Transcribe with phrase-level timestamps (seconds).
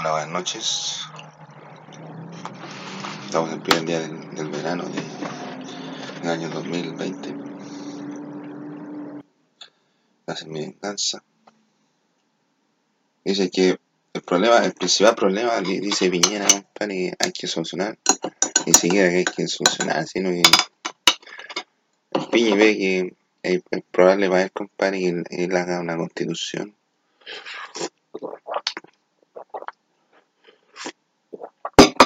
[0.00, 1.00] Hola, buenas noches.
[3.26, 5.02] Estamos en el primer día del, verano de,
[6.22, 7.34] del año 2020.
[10.26, 11.22] Hace mi venganza.
[13.26, 13.78] Dice que
[14.14, 17.98] el problema, el principal problema dice Piñera, compadre, hay que solucionar.
[18.64, 20.42] Ni siquiera que hay que solucionar, sino que
[22.12, 26.74] el ve que es probable para él, compadre, que él haga una constitución.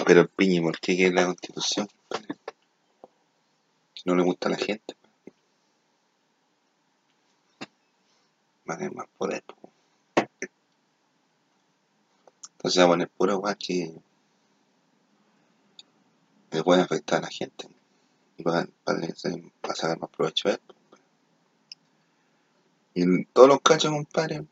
[0.07, 1.89] Pero el Piñi, ¿por qué la constitución?
[3.95, 4.95] Si no le gusta a la gente,
[8.69, 9.43] va a tener más poder.
[9.45, 9.71] po.
[12.53, 13.95] Entonces va a poner pura weá que
[16.51, 17.69] le puede afectar a la gente.
[18.37, 20.75] Y va, va a hacer- va a sacar más provecho de po.
[22.95, 24.47] Y en todos los cachos, compadre,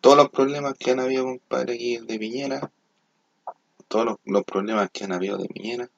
[0.00, 2.70] todos los problemas que han habido, compadre, aquí de Piñera,
[3.88, 5.88] todos los, problemas que han habido de Piñera,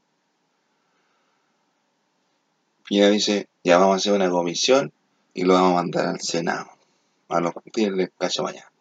[2.85, 4.93] Piñera dice, ya vamos a hacer una comisión
[5.35, 6.71] y lo vamos a mandar al Senado.
[7.29, 8.73] A los el cacho para allá.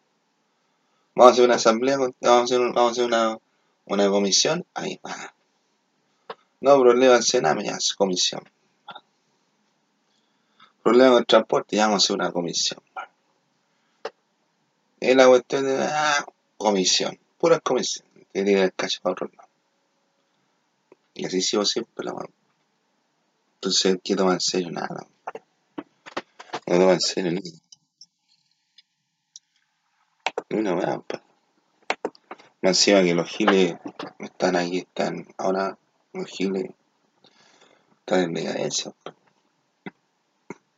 [1.14, 3.38] Vamos a hacer una asamblea, vamos a hacer, vamos a hacer una,
[3.86, 5.34] una comisión, ahí va.
[6.60, 8.42] No problema al Senado, ya es comisión.
[10.82, 12.80] Problema del transporte, ya vamos a hacer una comisión.
[15.00, 16.24] Es la cuestión de, ah,
[16.56, 18.05] comisión, pura comisión.
[18.36, 19.30] Tiene el cacho para otro.
[21.14, 22.28] Y así sigo siempre la mano.
[23.54, 24.70] Entonces, ¿qué toma en serio?
[24.72, 25.06] Nada.
[26.66, 27.40] No toma en serio ni
[30.50, 31.02] una weá.
[32.60, 33.78] Más encima que los giles
[34.18, 35.78] están aquí, están, ahora
[36.12, 36.66] los giles
[38.00, 38.92] están en decadencia.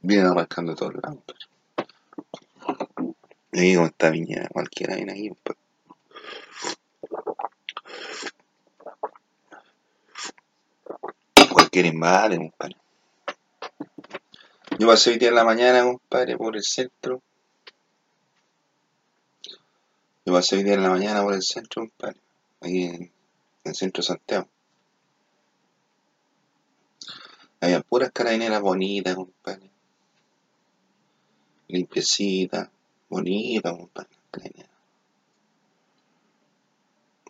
[0.01, 1.25] Vienen arrancando todos lados.
[3.51, 5.57] Y ahí como está Viña, cualquiera viene aquí, pa.
[11.69, 12.77] Cualquiera invade, compadre.
[14.79, 17.23] Yo pasé hoy día en la mañana, compadre, por el centro.
[20.25, 22.19] Yo pasé hoy día en la mañana por el centro, compadre.
[22.63, 23.13] Aquí en,
[23.65, 24.49] el centro de Santiago.
[27.61, 29.71] Había puras carabineras bonitas, compadre.
[31.67, 32.71] Limpiecitas,
[33.11, 34.11] bonitas, compadre.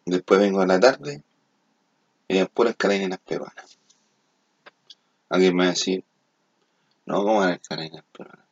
[0.04, 1.24] Después vengo a la tarde
[2.28, 3.77] y había puras carabineras peruanas.
[5.30, 6.04] Alguien me va a decir,
[7.06, 8.48] no, ¿cómo van a carabineras peruanas?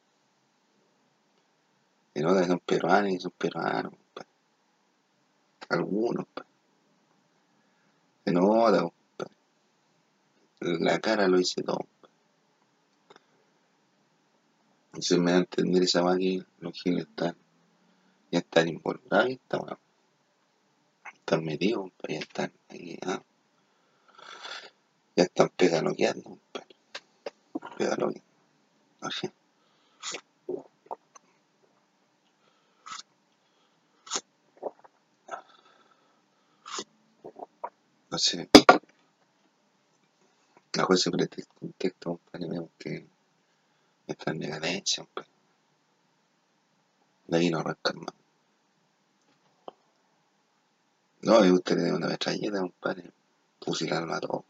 [2.23, 4.31] Nota que son peruanos y son peruanos, compadre.
[5.69, 6.51] Algunos, compadre.
[8.25, 9.35] Se nota, compadre.
[10.61, 11.87] La cara lo dice todo.
[14.87, 17.37] Entonces me da a entender esa que los giles están,
[18.31, 19.79] ya están involucrados y están, bueno,
[21.15, 23.23] están metidos, compadre, ya están ahí, ah,
[25.17, 26.39] ya están pedaloqueando,
[27.77, 27.97] compadre.
[27.97, 28.23] Pedaloqueando.
[29.01, 29.31] Así.
[40.87, 43.07] Jueza presta el contexto, compadre, vemos que
[44.07, 45.31] está en decadencia, compadre.
[47.27, 48.15] De ahí no arrancan más.
[51.23, 53.11] No, usted tiene una metralleta, compadre,
[53.61, 54.45] fusilarlo a todos.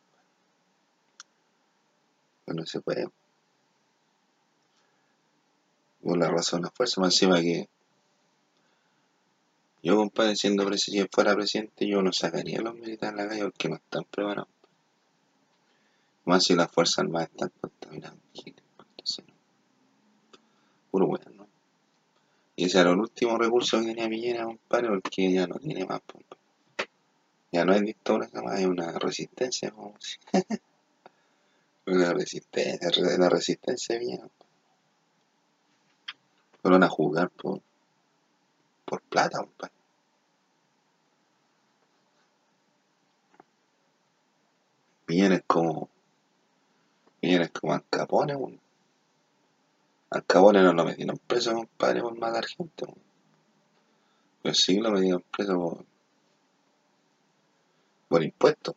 [2.47, 3.09] No se puede.
[6.03, 7.69] Por la razón, la fuerza, más encima que
[9.87, 13.29] yo, compadre, siendo presidente, si fuera presidente, yo no sacaría a los militares a la
[13.29, 14.49] calle porque no están preparados.
[16.25, 18.19] Más si las fuerzas armadas están contaminadas.
[18.35, 19.25] Entonces.
[20.91, 21.47] Puro weón, ¿no?
[22.57, 26.01] Y ese era el último recurso que tenía Piñera, compadre, porque ya no tiene más,
[26.01, 26.43] compadre.
[27.53, 29.73] Ya no es dictadura jamás, es una resistencia,
[31.87, 34.29] Una resistencia, re- la resistencia Piñera.
[36.61, 37.63] Fueron a jugar por,
[38.85, 39.73] por plata, compadre.
[45.47, 45.89] Como,
[47.21, 48.61] Piñera es como Al Capone, weón.
[50.11, 52.99] Al Capone no lo metieron preso, compadre, por matar gente, weón.
[54.43, 55.85] Pero sí lo metieron preso por,
[58.09, 58.75] por impuestos.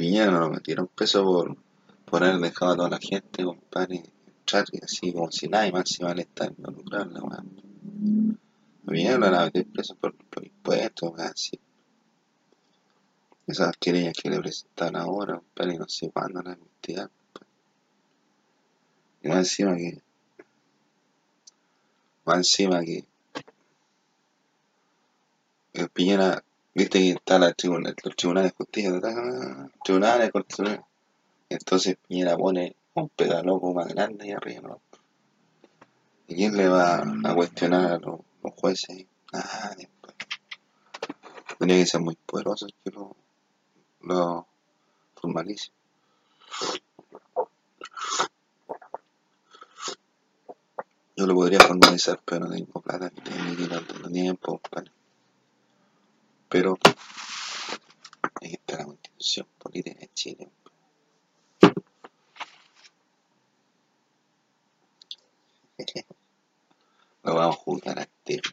[0.00, 1.58] Piñera no lo metieron preso por,
[2.06, 5.72] por haber dejado a toda la gente, compadre, entrar y así como si nada, y
[5.72, 7.44] más si vale estar involucrado la weá.
[8.86, 11.60] A Piñera lo van a meter preso por, por impuestos, así.
[13.46, 17.10] Esas querellas que le presentaron ahora, compadre, no sé cuándo las investigar.
[19.22, 20.00] Y más encima que,
[22.24, 23.04] más encima que
[25.92, 26.42] Piñera,
[26.80, 28.92] viste que está la tribuna, los tribunales de justicia,
[29.84, 30.80] tribunales, cortes,
[31.50, 34.80] entonces Piñera pone un pedaloco más grande y arriba, ¿no?
[36.28, 38.20] ¿Y quién le va a cuestionar a los,
[38.56, 39.04] jueces?
[39.32, 39.88] Nadie.
[40.00, 40.14] pues.
[41.58, 43.14] Tenía que ser muy poderoso que lo,
[44.02, 44.46] lo
[45.16, 45.70] formalice.
[51.16, 53.12] Yo lo podría formalizar, pero no tengo plata,
[53.58, 54.60] ni tanto tiempo.
[56.50, 56.76] Pero
[58.42, 60.50] ahí está la constitución política de Chile.
[67.22, 68.50] Lo vamos a juzgar al tiro.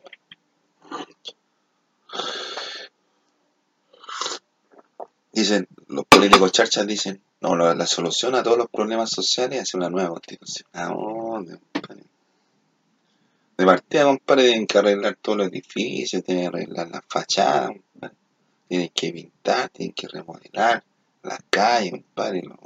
[5.32, 9.90] Dicen, los políticos charchas dicen, no, la, solución a todos los problemas sociales es una
[9.90, 10.68] nueva constitución.
[10.74, 12.04] ¿A dónde, compadre?
[13.58, 17.72] De partida, compadre, tienen que arreglar todos los edificios, tienen que arreglar las fachadas.
[18.68, 20.84] Tienen que pintar, tienen que remodelar
[21.24, 22.58] las calles, compadre, los,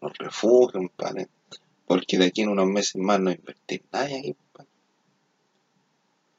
[0.00, 1.28] los refugios, compadre.
[1.86, 4.36] Porque de aquí en unos meses más no invertir nadie aquí.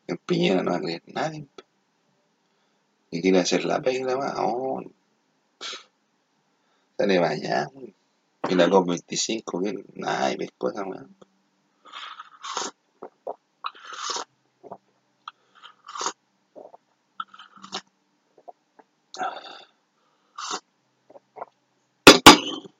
[0.07, 1.47] En Piñera no va a creer nadie.
[3.11, 4.83] Y quiere hacer la pega más, oh,
[6.97, 7.95] sale weón.
[8.47, 11.15] Y la COP25, que nada, y pescosa, weón.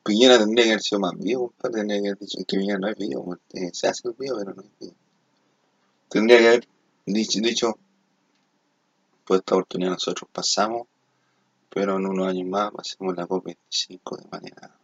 [0.06, 1.80] Piñera tendría que haber sido más vivo, compadre.
[1.80, 3.38] Tendría que haber dicho que Piñera no es vivo.
[3.54, 4.96] Eh, Se hace el vivo, pero no es vivo.
[6.10, 6.68] Tendría que haber
[7.08, 7.80] dicho, dicho
[9.26, 10.88] pues esta oportunidad nosotros pasamos,
[11.72, 14.76] pero en unos años más pasemos la COP25 de manera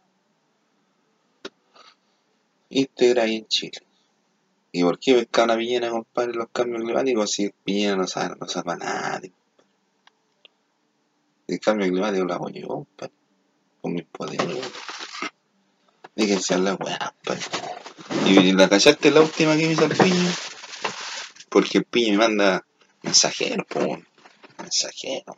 [2.70, 3.78] íntegra ahí en Chile.
[4.72, 8.48] ¿Y por qué pescar una Piñera, compadre, los cambios climáticos si Piñera no sabe, no
[8.48, 9.20] sabe nada?
[11.46, 13.14] El cambio climático lo hago yo, compadre,
[13.80, 14.91] con mis poderes.
[16.14, 17.14] Déjense hablar, weá.
[18.26, 20.30] Y la callaste la última que me hizo el piño,
[21.48, 22.64] porque el piño me manda
[23.02, 24.06] mensajeros, po, weón,
[24.58, 25.36] mensajeros.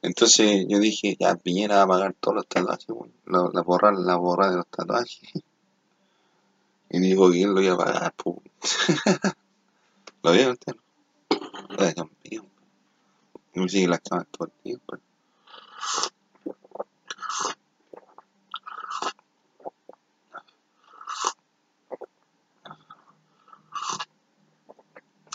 [0.00, 2.86] Entonces yo dije, ya Piñera va a pagar todos los tatuajes,
[3.26, 5.20] la, la borrar, la borrar de los tatuajes.
[6.90, 8.42] Y dijo que él lo iba a pagar, po.
[10.22, 10.74] ¿Lo vieron usted?
[11.94, 12.44] Dios mío.
[13.54, 14.96] Me sigue las camas todo el tiempo.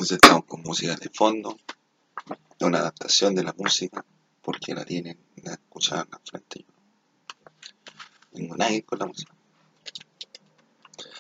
[0.04, 1.58] Entonces estamos con música de fondo,
[2.60, 4.04] una adaptación de la música,
[4.42, 6.66] porque la tienen, la escuchaban al frente.
[8.34, 9.34] Tengo nadie con la música.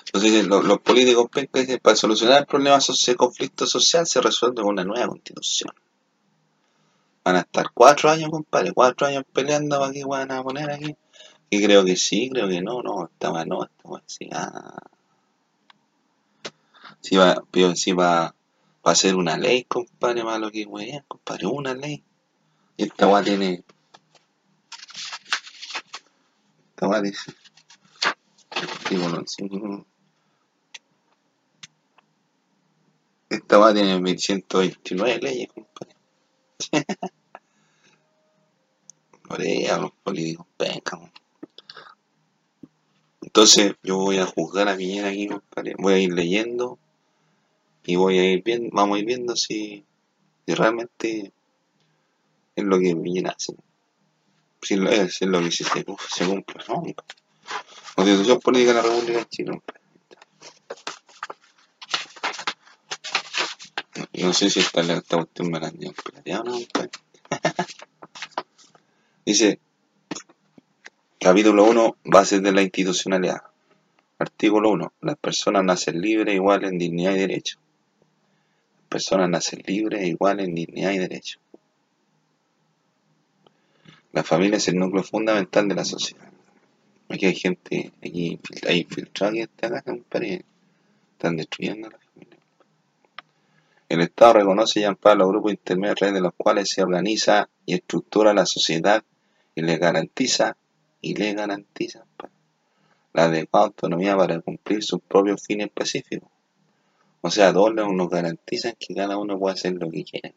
[0.07, 4.73] Entonces lo- los, políticos dicen, para solucionar el problema social, conflicto social se resuelve con
[4.73, 5.73] una nueva constitución.
[7.23, 10.93] Van a estar cuatro años, compadre, cuatro años peleando para que van a poner aquí.
[11.49, 14.75] Y creo que sí, creo que no, no, esta va no, esta va sí, ah.
[16.99, 17.43] Sí va,
[17.75, 18.33] sí va,
[18.85, 22.03] va a ser una ley, compadre, para lo que weón, compadre, una ley.
[22.75, 23.63] Y esta va tiene,
[26.69, 27.33] esta va dice,
[33.29, 35.95] esta va tiene 129 leyes, compadre.
[39.29, 41.11] Morea, los políticos weón.
[43.21, 45.75] Entonces yo voy a juzgar a Piñera aquí, compadre.
[45.77, 46.77] Voy a ir leyendo
[47.85, 49.85] y voy a ir viendo, vamos a ir viendo si,
[50.47, 51.31] realmente
[52.55, 53.55] es lo que Piñera hace.
[54.61, 56.83] Si es, si es lo que se, se cumple, ¿no?
[57.95, 59.61] Constitución Política de la República de
[64.13, 66.59] no sé si esta, esta cuestión me la han pirateado o no.
[69.25, 69.59] Dice,
[71.19, 73.41] capítulo 1, bases de la institucionalidad.
[74.19, 74.93] Artículo 1.
[75.01, 77.57] Las personas nacen libres, iguales en dignidad y derecho.
[78.93, 81.39] Personas nacen libres, iguales en dignidad y derecho.
[84.11, 86.31] La familia es el núcleo fundamental de la sociedad.
[87.09, 90.45] Aquí hay gente, aquí hay infiltrado aquí en esta casa, compadre.
[91.13, 92.37] Están destruyendo la familia.
[93.89, 97.49] El Estado reconoce y ampara los grupos intermedios a través de los cuales se organiza
[97.65, 99.03] y estructura la sociedad
[99.55, 100.55] y le garantiza,
[101.01, 102.05] y le garantiza
[103.11, 106.29] la adecuada autonomía para cumplir sus propios fines específicos.
[107.25, 110.33] O sea, todos nos garantizan que cada uno puede hacer lo que quiera.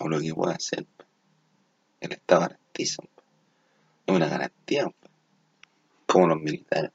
[0.00, 0.86] O lo que pueda hacer.
[2.00, 3.02] El Estado garantiza.
[4.06, 4.90] Es una garantía.
[6.06, 6.92] Como los militares.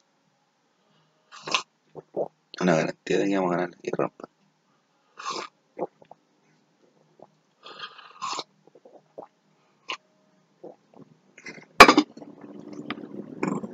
[2.60, 4.12] Una garantía de que vamos a ganar la guerra.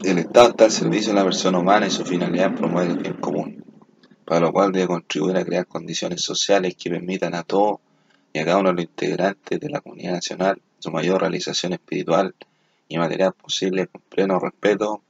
[0.03, 3.13] El Estado está al servicio de la persona humana y su finalidad promueve el bien
[3.21, 3.62] común
[4.25, 7.79] para lo cual debe contribuir a crear condiciones sociales que permitan a todos
[8.31, 12.35] y a cada uno de los integrantes de la comunidad nacional su mayor realización espiritual
[12.89, 15.01] y material posible con pleno respeto,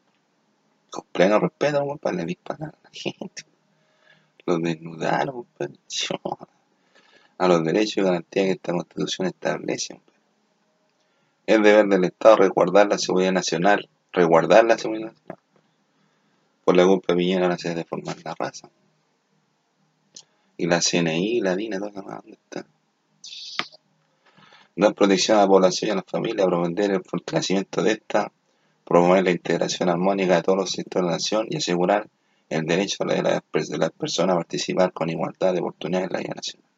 [0.91, 3.43] con pleno respeto, para le disparar a la gente.
[4.45, 5.47] Los desnudaron,
[7.37, 9.99] a los derechos y garantías que esta constitución establece.
[11.47, 15.39] Es deber del Estado resguardar la seguridad nacional, resguardar la seguridad nacional.
[16.63, 18.69] Por la culpa de Piñera no se deformar la raza.
[20.57, 22.65] Y la CNI, la DINA, toda la ¿dónde está?
[24.75, 28.31] Dar protección a la población y a la familia, promover el fortalecimiento de esta,
[28.85, 32.09] promover la integración armónica de todos los sectores de la nación y asegurar
[32.49, 33.41] el derecho de las
[33.77, 36.69] la personas a participar con igualdad de oportunidades en la vida nacional.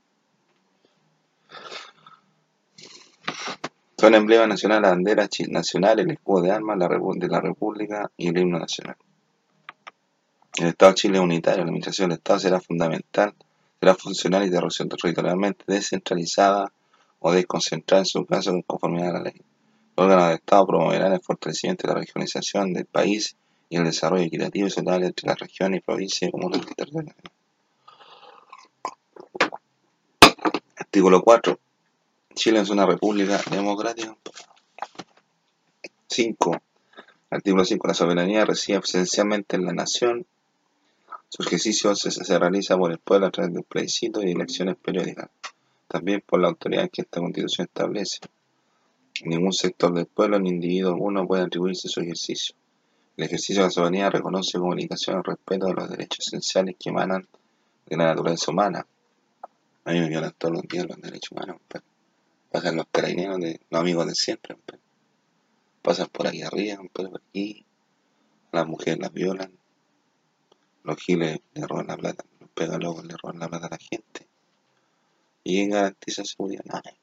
[3.98, 8.38] Son emblemas nacionales la bandera nacional, el escudo de armas de la República y el
[8.38, 8.98] himno nacional.
[10.58, 13.34] El Estado de Chile es unitario, la administración del Estado será fundamental,
[13.86, 16.72] será funcional y territorialmente descentralizada
[17.20, 19.40] o desconcentrada en su caso en conformidad a la ley.
[19.96, 23.36] Los órganos del Estado promoverán el fortalecimiento y la regionalización del país
[23.70, 27.16] y el desarrollo equitativo y saludable entre las regiones y provincias y comunas y territoriales.
[30.78, 31.60] Artículo 4.
[32.34, 34.18] Chile es una república democrática.
[36.08, 36.58] 5.
[37.30, 37.88] Artículo 5.
[37.88, 40.26] La soberanía reside esencialmente en la nación.
[41.30, 45.30] Su ejercicio se, realiza por el pueblo a través de plebiscito y elecciones periódicas.
[45.88, 48.20] También por la autoridad que esta constitución establece.
[49.24, 52.56] Ningún sector del pueblo ni individuo alguno puede atribuirse su ejercicio.
[53.18, 57.28] El ejercicio de la soberanía reconoce comunicación y respeto de los derechos esenciales que emanan
[57.86, 58.86] de la naturaleza humana.
[59.86, 61.58] A mí me violan todos los días los derechos humanos.
[61.68, 61.84] Pues
[62.56, 64.56] pasan los carabineros de los amigos de siempre,
[65.82, 67.66] pasan por aquí arriba, por aquí,
[68.54, 69.52] las mujeres las violan,
[70.86, 74.28] los giles le roban la plata, los pegalogos le roban la plata a la gente.
[75.44, 76.64] ¿Y quién garantiza seguridad?
[76.66, 76.94] Nada.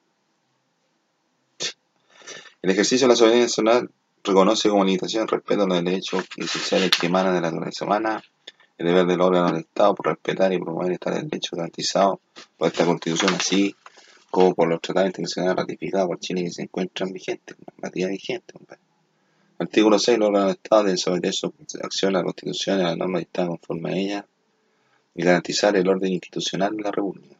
[2.62, 3.90] El ejercicio de la soberanía nacional
[4.22, 8.22] reconoce como limitación el respeto a los derechos esenciales que emanan de la naturaleza humana,
[8.78, 12.20] el deber del órgano del Estado por respetar y promover estos derechos garantizados
[12.56, 13.74] por esta Constitución, así
[14.30, 18.54] como por los tratados internacionales ratificados por Chile que se encuentran vigentes, materia vigente.
[19.62, 20.18] Artículo 6.
[20.18, 23.20] Los órganos de Estado deben someter su acción a la Constitución y a las normas
[23.20, 24.26] dictadas conforme a ella
[25.14, 27.36] y garantizar el orden institucional de la República.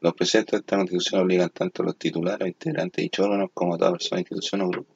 [0.00, 3.74] Los preceptos de esta Constitución obligan tanto a los titulares o integrantes de dichos como
[3.74, 4.94] a toda persona, institución o grupo.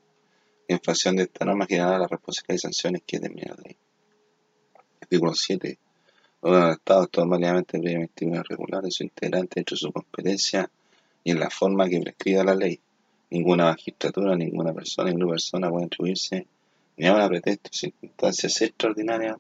[0.69, 3.77] En función de esta norma generará la responsabilidad y sanciones que determina la ley.
[5.01, 5.79] Artículo 7.
[6.43, 10.71] Los órganos de Estado actúan válidamente previamente regular de su integrante dentro de su competencia
[11.25, 12.81] y en la forma que prescriba la ley.
[13.33, 16.47] Ninguna magistratura, ninguna persona, ninguna persona puede atribuirse
[16.99, 19.39] ni a una pretexto, circunstancias extraordinarias,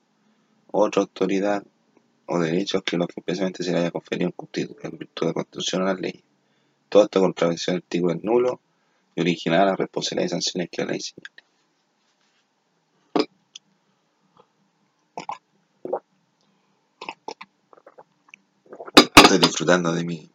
[0.71, 1.63] otra autoridad
[2.25, 4.33] o derechos que los que precisamente se le haya conferido
[4.83, 6.25] en virtud de constitución o la ley.
[6.89, 8.61] Toda esta contravención del artículo es nulo
[9.15, 11.43] y originará las responsabilidades y sanciones que la ley señale.
[19.17, 20.31] Estoy disfrutando de mi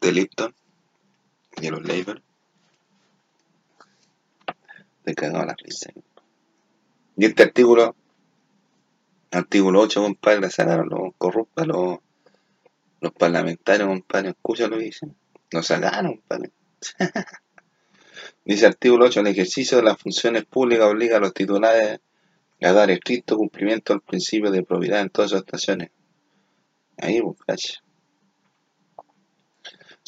[0.00, 0.54] de Lipton
[1.60, 2.25] y los labels
[5.14, 5.90] la risa.
[7.16, 7.94] Y este artículo,
[9.30, 11.98] artículo 8, compadre, sacaron los corruptos, los,
[13.00, 15.16] los parlamentarios, compadre, escucha lo que dicen.
[15.50, 16.50] Lo sacaron, compadre.
[18.44, 22.00] Dice artículo 8, el ejercicio de las funciones públicas obliga a los titulares
[22.62, 25.90] a dar estricto cumplimiento al principio de probidad en todas sus actuaciones.
[26.98, 27.82] Ahí, muchachos.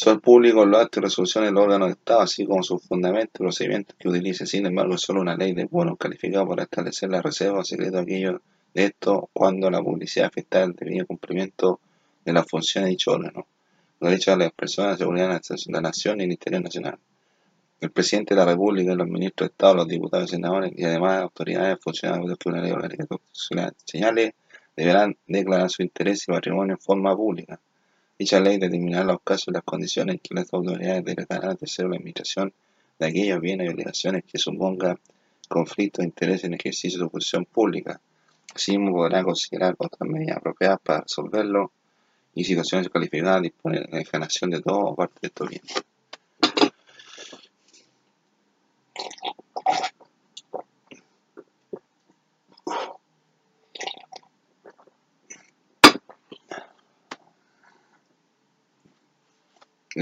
[0.00, 3.38] Son públicos los actos y resoluciones del órgano de Estado, así como sus fundamentos y
[3.38, 4.46] procedimientos que utilice.
[4.46, 8.02] Sin embargo, es solo una ley de bueno calificado para establecer la reserva secreto de
[8.02, 8.40] aquello
[8.74, 11.80] de esto cuando la publicidad afecta el debido cumplimiento
[12.24, 13.48] de las funciones de dicho órgano.
[13.98, 16.98] Los derechos de las personas, la seguridad de la nación y el interés nacional.
[17.80, 21.22] El presidente de la República, los ministros de Estado, los diputados y senadores y además
[21.22, 23.04] autoridades funcionarios que una ley orgánica
[23.84, 24.36] señale
[24.76, 27.58] deberán declarar su interés y patrimonio en forma pública
[28.18, 31.88] Dicha ley determinará los casos y las condiciones en que las autoridades declararán a tercero
[31.88, 32.52] la administración
[32.98, 34.98] de aquellos bienes y obligaciones que supongan
[35.48, 38.00] conflicto de interés en ejercicio de su función pública.
[38.52, 41.70] Asimismo, podrá considerar otras medidas apropiadas para resolverlo
[42.34, 45.74] y situaciones calificadas disponer la enajenación de todo o parte de estos bienes.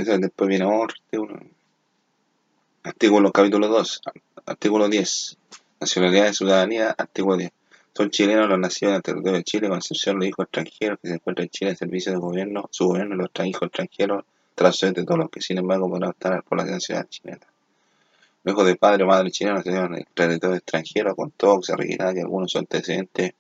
[0.05, 0.95] Después viene otro
[2.85, 3.33] artículo.
[3.33, 4.01] Capítulo 2,
[4.45, 5.39] artículo 10.
[5.81, 7.51] Nacionalidad de ciudadanía, artículo 10.
[7.95, 10.99] Son chilenos los nacidos en el territorio de Chile, con excepción de los hijos extranjeros
[11.01, 14.25] que se encuentran en Chile en servicio de gobierno, su gobierno y los hijos extranjeros
[14.55, 17.47] tras de todos los que sin embargo podrán optar por la nacionalidad chilena.
[18.45, 21.75] Los hijos de padre o madre chileno nacidos en el territorio extranjero, con todo se
[21.75, 23.33] requerirá que algunos son antecedentes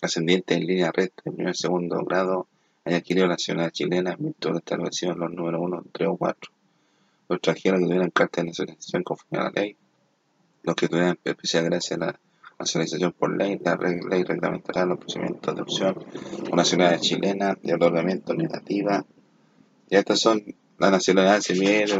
[0.00, 2.48] ascendientes en línea recta de primer segundo grado
[2.84, 6.16] haya adquirido la nacionalidad chilena en virtud de establecidos en los números 1, 3 o
[6.16, 6.52] 4.
[7.28, 9.76] Los extranjeros que tuvieran carta de nacionalización conforme a la ley,
[10.64, 12.20] los que tuvieran especial gracia a la
[12.58, 16.04] nacionalización por ley, la ley reglamentará los procedimientos de opción
[16.50, 19.04] o nacionalidad chilena de otorgamiento negativa.
[19.88, 20.42] Y estas son
[20.78, 21.94] las nacionalidades civiles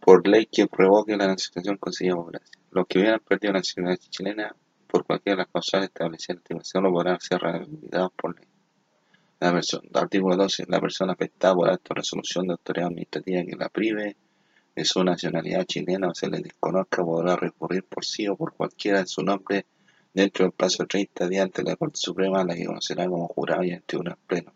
[0.00, 2.58] por ley que provoque la nacionalización conseguida por gracia.
[2.70, 4.56] Los que hubieran perdido la nacionalidad chilena
[4.92, 8.46] por cualquiera de las causales establecidas en la estimación lo podrán ser rehabilitados por ley.
[9.40, 10.66] La persona, artículo 12.
[10.68, 14.16] La persona afectada por acto de resolución de autoridad administrativa que la prive
[14.76, 18.98] de su nacionalidad chilena o se le desconozca podrá recurrir por sí o por cualquiera
[18.98, 19.64] de su nombre
[20.12, 23.64] dentro del plazo de 30 días ante la Corte Suprema, la que conocerá como jurado
[23.64, 24.52] y en tribunal pleno.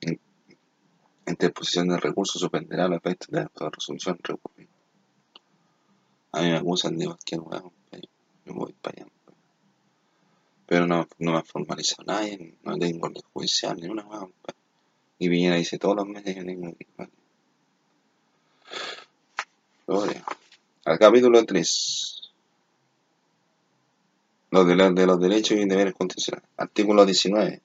[0.00, 0.18] En
[1.26, 4.70] interposición del recurso suspenderá los efectos de la resolución recurrida.
[6.32, 7.72] A mí me acusan de cualquier huevo,
[8.46, 9.15] yo voy para allá.
[10.66, 14.32] Pero no, no me ha formalizado nadie, no tengo orden judicial ni una huevo.
[15.18, 16.86] Y Piñera dice todos los meses que tengo que
[20.84, 22.32] al capítulo 3.
[24.50, 26.48] Los de, los derechos y deberes constitucionales.
[26.56, 27.60] Artículo 19.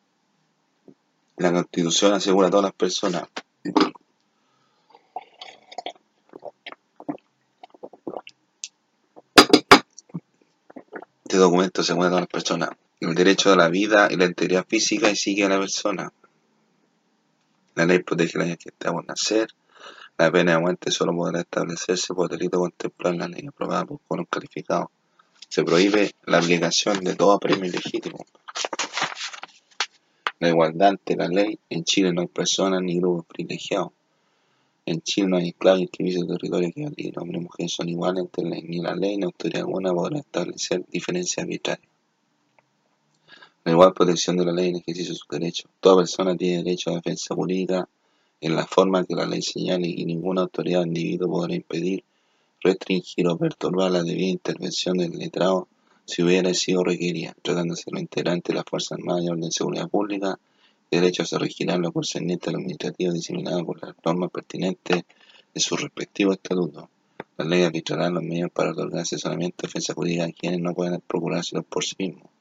[1.37, 3.27] La Constitución asegura a todas las personas
[11.23, 12.69] Este documento asegura a todas las personas
[13.01, 16.13] el derecho a la vida y la integridad física y sigue a la persona.
[17.75, 19.49] La ley protege la que está por nacer,
[20.17, 24.19] la pena de muerte solo podrá establecerse por delito contemplado en la ley aprobada por
[24.19, 24.91] un calificado.
[25.49, 28.23] Se prohíbe la aplicación de todo premio ilegítimo.
[30.39, 31.57] La igualdad ante la ley.
[31.69, 33.93] En Chile no hay personas ni grupos privilegiados.
[34.85, 38.21] En Chile no hay esclavos esclavitud de territorio que el hombre y mujer son iguales
[38.21, 41.90] ante la, ni la ley ni autoridad alguna podrá establecer diferencias arbitrarias.
[43.63, 45.69] La igual protección de la ley en ejercicio de sus derechos.
[45.79, 47.87] Toda persona tiene derecho a defensa jurídica
[48.41, 52.03] en la forma que la ley señale y ninguna autoridad o individuo podrá impedir,
[52.59, 55.67] restringir o perturbar la debida intervención del letrado
[56.05, 59.51] si hubiera sido requerida, tratándose de lo integrante de la Fuerza Armada y Orden de
[59.51, 60.39] Seguridad Pública,
[60.89, 65.03] derechos a registrar lo concerniente a lo administrativo diseminado por las normas pertinentes
[65.53, 66.89] de su respectivo estatuto.
[67.37, 70.99] La ley arbitrará los medios para otorgar asesoramiento y defensa jurídica a quienes no puedan
[71.01, 72.31] procurárselo por sí mismos.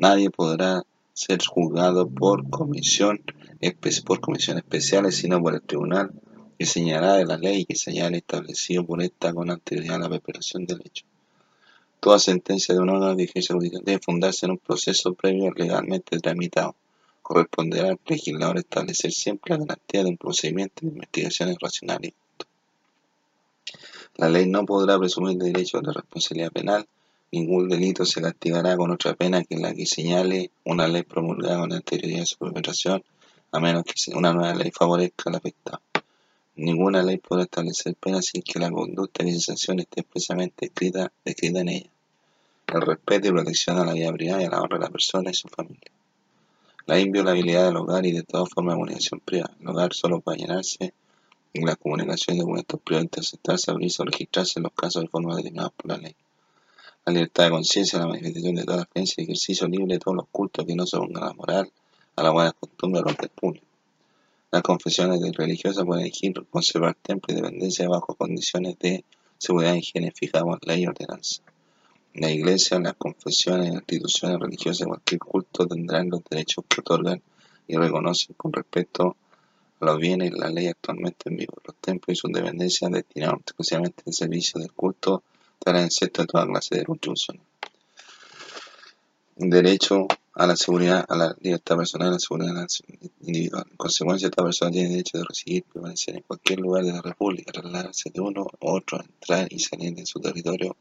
[0.00, 0.82] Nadie podrá
[1.12, 3.22] ser juzgado por comisión
[4.06, 6.10] por comisiones especiales, sino por el tribunal
[6.58, 10.08] que señalará de la ley que se haya establecido por esta con anterioridad a la
[10.08, 11.04] preparación del hecho.
[12.00, 16.18] Toda sentencia de un órgano de vigencia judicial debe fundarse en un proceso previo legalmente
[16.18, 16.74] tramitado.
[17.20, 22.46] Corresponderá al legislador establecer siempre la garantía de un procedimiento de investigación racional y justo.
[24.16, 26.88] La ley no podrá presumir derecho de responsabilidad penal
[27.32, 31.72] Ningún delito se castigará con otra pena que la que señale una ley promulgada con
[31.72, 33.04] anterioridad a su perpetración,
[33.52, 35.80] a menos que una nueva ley favorezca al afectado.
[36.56, 41.68] Ninguna ley podrá establecer pena sin que la conducta se sancione esté expresamente escrita, en
[41.68, 41.90] ella.
[42.66, 45.30] El respeto y protección a la vida privada y a la honra de la persona
[45.30, 45.92] y su familia.
[46.86, 49.54] La inviolabilidad del hogar y de toda forma de comunicación privada.
[49.60, 50.94] El hogar solo puede llenarse
[51.54, 55.36] en la comunicación de documentos privados interceptarse, abrirse o registrarse en los casos de forma
[55.36, 56.16] determinados por la ley
[57.06, 60.16] la libertad de conciencia, la manifestación de todas las creencias y ejercicio libre de todos
[60.16, 61.72] los cultos que no se pongan a la moral,
[62.16, 63.66] a la buena costumbre, a del público.
[64.50, 69.04] Las confesiones religiosas pueden elegir conservar templo y dependencia bajo condiciones de
[69.38, 71.42] seguridad y higiene fijadas por ley y ordenanza.
[72.14, 77.22] La iglesia, las confesiones instituciones religiosas cualquier culto tendrán los derechos que otorgan
[77.68, 79.16] y reconocen con respecto
[79.80, 81.62] a los bienes y la ley actualmente en vigor.
[81.64, 85.22] Los templos y sus dependencias destinados exclusivamente al servicio del culto
[85.60, 87.42] estará exento de toda clase de contribuciones.
[89.36, 92.66] Derecho a la seguridad, a la libertad personal a la seguridad
[93.20, 93.66] individual.
[93.70, 97.02] En consecuencia, esta persona tiene derecho de residir y permanecer en cualquier lugar de la
[97.02, 100.76] República, trasladarse de uno u otro, entrar y salir de su territorio,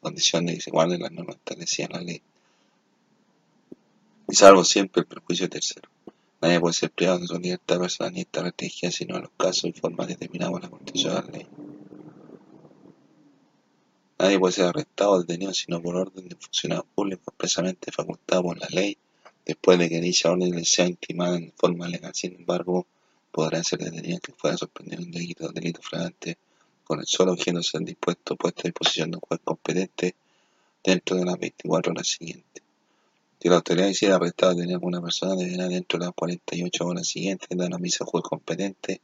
[0.00, 2.22] condiciones desiguales las normas establecidas en la ley.
[4.28, 5.88] Y salvo siempre el perjuicio tercero.
[6.40, 9.64] Nadie puede ser privado de su libertad personal ni estar restringida sino en los casos
[9.66, 11.46] y formas determinados por la Constitución de la ley.
[14.24, 18.58] Nadie puede ser arrestado o detenido sino por orden de funcionario público expresamente facultado por
[18.58, 18.96] la ley,
[19.44, 22.14] después de que dicha orden le sea intimada en forma legal.
[22.14, 22.86] Sin embargo,
[23.30, 26.38] podrá ser detenido que fuera sorprendido en delito, delito flagrante
[26.84, 30.14] con el solo objeto de ser dispuesto puesto a disposición de un juez competente
[30.82, 32.62] dentro de las 24 horas siguientes.
[33.38, 37.46] Si la autoridad hiciera arrestar a alguna persona, deberá dentro de las 48 horas siguientes
[37.50, 39.02] dar misa al juez competente,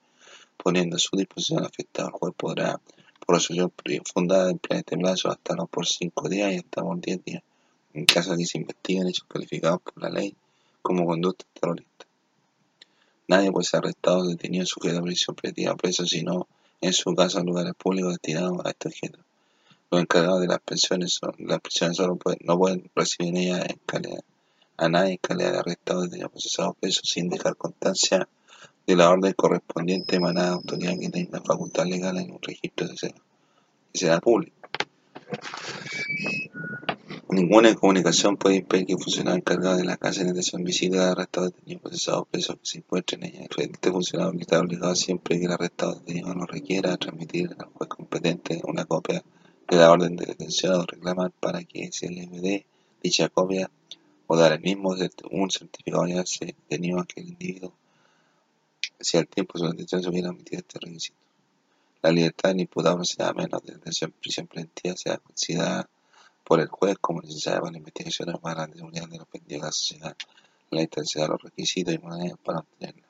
[0.57, 2.09] poniendo a su disposición afectada.
[2.09, 2.81] El juez podrá,
[3.29, 3.73] resolución
[4.05, 7.43] fundada, emplear este plazo hasta no por 5 días y hasta por 10 días,
[7.95, 10.35] en caso de que se investiguen hechos calificados por la ley
[10.83, 12.07] como conducta terrorista.
[13.29, 16.49] Nadie puede ser arrestado detenido sujeto a prisión preventiva o preso, sino
[16.81, 19.19] en su caso en lugares públicos destinados a este objeto.
[19.91, 23.81] Los encargados de las pensiones, son, las pensiones solo no pueden recibir en ellas en
[23.87, 24.21] calidad
[24.81, 28.27] a nadie en calidad de arrestado, detenido, procesado preso sin dejar constancia
[28.91, 32.97] de la orden correspondiente emanada de autoridad que tenga facultad legal en un registro de
[32.97, 33.15] que
[33.95, 34.57] será público.
[37.29, 41.11] Ninguna comunicación puede impedir que el funcionario encargado de la casa de detención visite al
[41.11, 43.47] arrestado, detenido, procesado preso que se encuentre en ella.
[43.57, 47.89] Este funcionario está obligado siempre que el arrestado detenido lo requiera a transmitir al juez
[47.89, 49.23] competente una copia
[49.69, 52.67] de la orden de detención o reclamar para que se le dé
[53.01, 53.71] dicha copia
[54.27, 54.97] o dar el mismo
[55.31, 57.73] un certificado de detenido a aquel individuo
[59.01, 61.19] si al tiempo de su detención se hubiera omitido este requisito.
[62.03, 65.89] La libertad del imputado sea menos de detención prisión preventiva sea considerada
[66.45, 69.67] por el juez como necesaria para la investigación para la seguridad de los pendientes de
[69.67, 70.17] la sociedad,
[70.71, 73.07] la intensidad de los requisitos y maneras para obtenerla.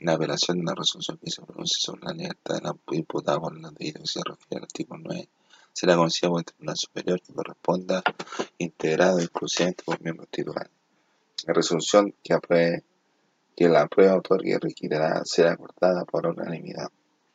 [0.00, 3.70] La apelación de la resolución que se pronuncie sobre la libertad del imputado por la
[3.70, 5.28] debido que se refiere al artículo 9
[5.72, 8.02] será conocida por el Tribunal Superior que corresponda
[8.58, 10.72] integrado exclusivamente por miembros titulares.
[11.46, 12.84] La resolución que apruebe
[13.60, 16.90] que la prueba otorgue requerirá ser acordada por unanimidad.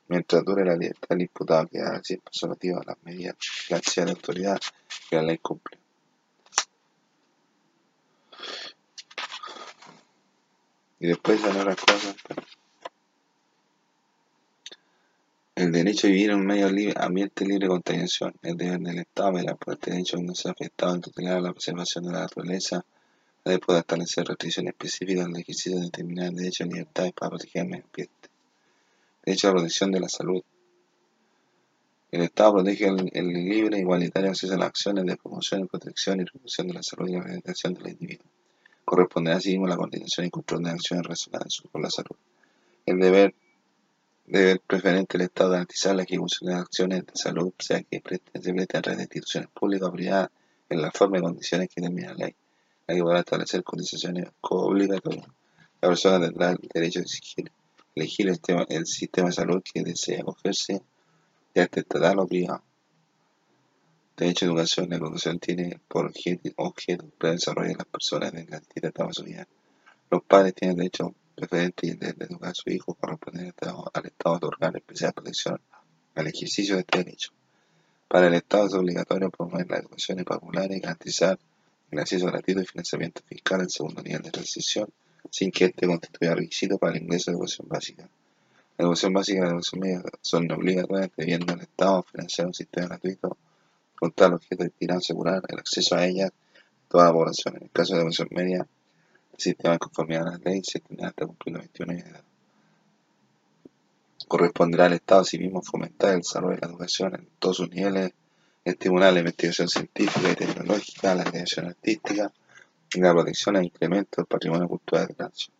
[0.07, 3.35] Mientras dure la libertad del imputado quedará siempre sometido a las medidas
[3.69, 4.59] de de autoridad
[5.07, 5.77] que la ley cumple.
[10.99, 12.15] Y después de otras cosas.
[15.53, 18.33] El derecho a vivir en un medio libre, ambiente libre de contaminación.
[18.41, 21.53] El deber del Estado velar por este derecho que no sea afectado en a la
[21.53, 22.83] preservación de la naturaleza.
[23.45, 27.61] La ley puede establecer restricciones específicas al ejercicio de determinados derechos y libertades para proteger
[27.61, 28.29] el medio ambiente.
[29.23, 30.43] Derecho a la protección de la salud.
[32.11, 36.25] El Estado protege el, libre e igualitario acceso a las acciones de promoción, protección y
[36.25, 38.25] promoción de la salud y la organización del individuo.
[38.83, 42.17] Corresponderá asimismo la coordinación y control de acciones relacionadas con la salud.
[42.85, 43.35] El deber
[44.27, 48.59] Debe preferente el Estado garantizar la ejecución de acciones de salud, sea que se presten
[48.59, 50.31] a través de instituciones públicas o privadas,
[50.67, 52.35] en la forma y condiciones que determina la ley.
[52.87, 55.27] La que podrá establecer condiciones obligatorias.
[55.81, 57.51] La persona tendrá el derecho de exigir,
[57.95, 60.81] elegir el, tema, el sistema de salud que desea acogerse,
[61.53, 62.63] ya este estatal o privado.
[64.15, 64.89] Derecho a educación.
[64.89, 66.05] La educación tiene por
[66.57, 69.47] objeto, el desarrollo de las personas en la de su vida.
[70.09, 73.53] Los padres tienen derecho preferente de educar a su hijo corresponde
[73.93, 75.59] al Estado otorgar especial protección
[76.15, 77.31] al ejercicio de este derecho.
[78.07, 81.37] Para el Estado es obligatorio promover la educación popular y garantizar
[81.95, 84.89] el acceso gratuito y financiamiento fiscal en segundo nivel de transición,
[85.29, 88.09] sin que este constituya requisito para el ingreso de educación básica.
[88.77, 92.87] La educación básica y la educación media son obligatorias, debiendo el Estado financiar un sistema
[92.87, 93.37] gratuito
[93.97, 97.55] con tal objeto destinado a asegurar el acceso a ella a toda la población.
[97.55, 98.67] En el caso de la educación media,
[99.33, 102.11] el sistema de conformidad a la ley se tendrá hasta cumplir los 21 años de
[102.11, 102.23] edad.
[104.27, 108.11] Corresponderá al Estado asimismo fomentar el desarrollo de la educación en todos sus niveles,
[108.65, 112.31] estimular la investigación científica y tecnológica, la creación artística
[112.93, 115.55] y la protección e incremento del patrimonio cultural de la nación.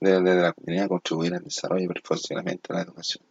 [0.00, 3.24] Debe desde la comunidad contribuir al desarrollo y perfeccionamiento de la educación.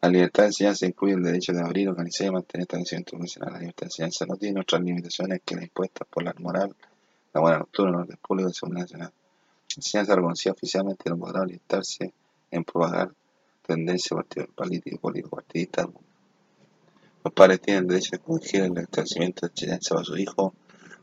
[0.00, 3.52] La libertad de enseñanza incluye el derecho de abrir, organizar y mantener establecimientos profesionales.
[3.54, 6.74] La libertad de enseñanza no tiene otras limitaciones que las impuestas por la moral
[7.32, 9.12] la buena nocturna, el orden público y seguridad nacional.
[9.12, 12.12] La enseñanza reconocida oficialmente no podrá orientarse
[12.50, 13.12] en propagar
[13.66, 14.18] tendencias
[14.54, 16.07] político-partidistas alguna.
[17.24, 20.54] Los padres tienen derecho a escoger el establecimiento de enseñanza para su hijo.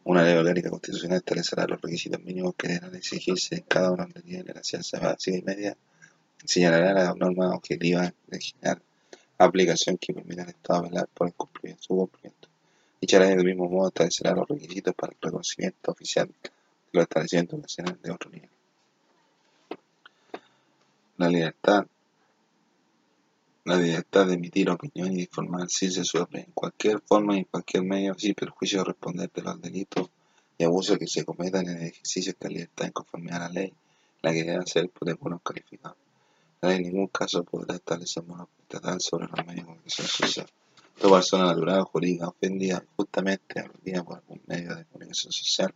[0.06, 4.21] Una ley orgánica constitucional establecerá los requisitos mínimos que deberán exigirse en cada uno de
[4.23, 5.78] niveles de la ciencia básica y media.
[6.43, 8.82] Señalará las normas objetivas de general
[9.38, 12.47] aplicación que permita al Estado velar por el cumplimiento, su cumplimiento.
[13.01, 16.51] Dicha ley del mismo modo establecerá los requisitos para el reconocimiento oficial de
[16.93, 18.49] los establecimientos nacionales de otro nivel.
[21.17, 21.86] La libertad
[23.65, 27.43] la libertad de emitir opinión y de informarse se sobre en cualquier forma y en
[27.45, 30.08] cualquier medio sin perjuicio de responder de los delitos
[30.56, 33.49] y abusos que se cometan en el ejercicio de esta libertad en conformidad a la
[33.49, 33.73] ley,
[34.21, 35.97] la que debe ser por algunos calificados.
[36.62, 40.47] La ley en ningún caso podrá establecer monopolio sobre los medios de comunicación social.
[41.01, 45.73] Toda persona natural jurídica ofendida justamente aludida por algún medio de comunicación social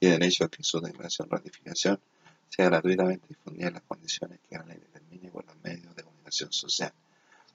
[0.00, 2.00] tiene derecho a que su declaración o ratificación
[2.48, 6.52] sea gratuitamente difundida en las condiciones que la ley determine por los medios de comunicación
[6.52, 6.92] social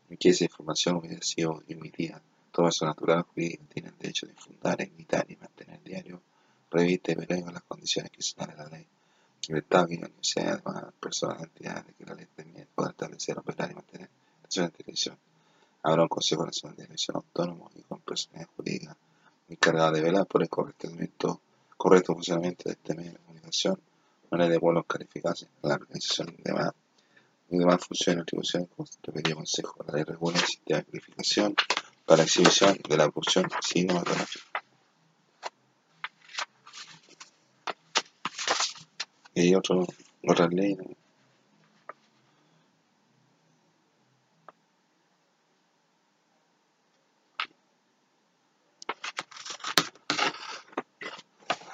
[0.10, 4.34] en que esa información hubiera sido emitida Todo eso natural jurídico tiene el derecho de
[4.34, 6.22] fundar, imitar y mantener diario,
[6.70, 8.86] reviste y periódico las condiciones que señala la ley.
[9.50, 14.10] Estado que sea además personas, entidades que la ley permite poder establecer, operar y mantener
[14.38, 15.18] relaciones de televisión.
[15.82, 18.98] Habrá un Consejo Nacional de Televisión Autónomo y con personalidad jurídica
[19.50, 21.42] encargada de velar por el correcto,
[21.76, 23.80] correcto funcionamiento de este medio de comunicación,
[24.32, 26.72] manera de vuelos calificados, la organización de demás
[27.54, 29.86] y demás funciones atribuciones se requería consejo.
[29.88, 31.56] La ley regula el sistema de calificación
[32.06, 34.46] para exhibición de la producción cinematográfica.
[39.36, 39.86] Y otro,
[40.28, 40.78] otras leyes.
[40.80, 40.96] ¿no?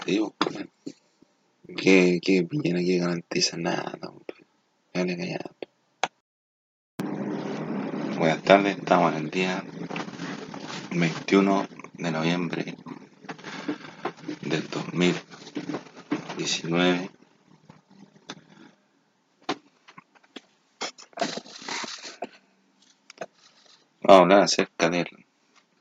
[0.05, 0.33] Digo,
[1.77, 4.45] que, que que garantiza nada, hombre.
[4.93, 5.58] Dale callado.
[8.19, 9.63] Buenas tardes, estamos en el día
[10.91, 12.75] 21 de noviembre
[14.41, 17.09] del 2019.
[24.01, 25.07] Vamos a hablar acerca del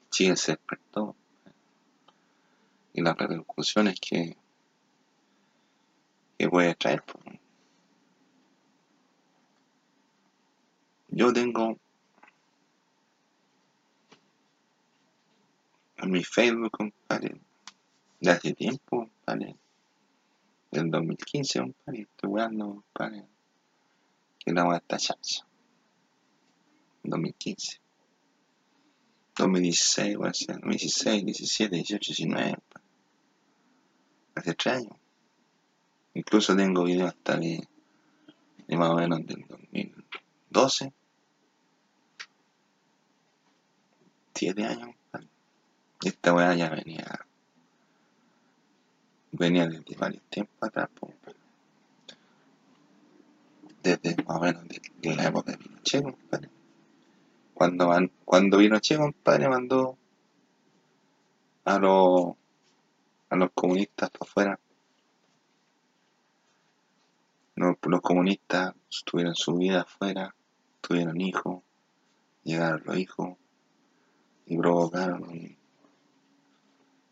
[0.08, 1.16] Chile se despertó
[2.92, 4.36] y las repercusiones que,
[6.38, 7.02] que puede traer.
[11.08, 11.76] Yo tengo
[15.98, 17.40] en mi Facebook, compadre,
[18.20, 19.56] de hace tiempo, compadre,
[20.70, 23.24] del 2015, compadre, estoy weando, compadre,
[24.38, 25.44] que la está chacha.
[27.02, 27.80] 2015.
[29.36, 32.84] 2016, puede ser, 2016, 17, 18, 19, compadre.
[34.34, 34.96] hace tres años.
[36.14, 37.66] Incluso tengo videos hasta de,
[38.66, 40.92] de más o menos del 2012,
[44.34, 44.97] 7 años.
[46.04, 47.26] Esta weá ya venía,
[49.32, 51.38] venía desde varios tiempos atrás, compadre.
[53.82, 56.50] desde más o menos de, de la época de Pinochet, compadre.
[57.54, 57.90] Cuando,
[58.24, 58.58] cuando
[58.98, 59.98] compadre, mandó
[61.64, 62.34] a los,
[63.30, 64.60] a los comunistas para afuera,
[67.56, 70.32] los, los comunistas tuvieron su vida afuera,
[70.80, 71.62] tuvieron hijos,
[72.44, 73.36] llegaron los hijos
[74.46, 75.57] y provocaron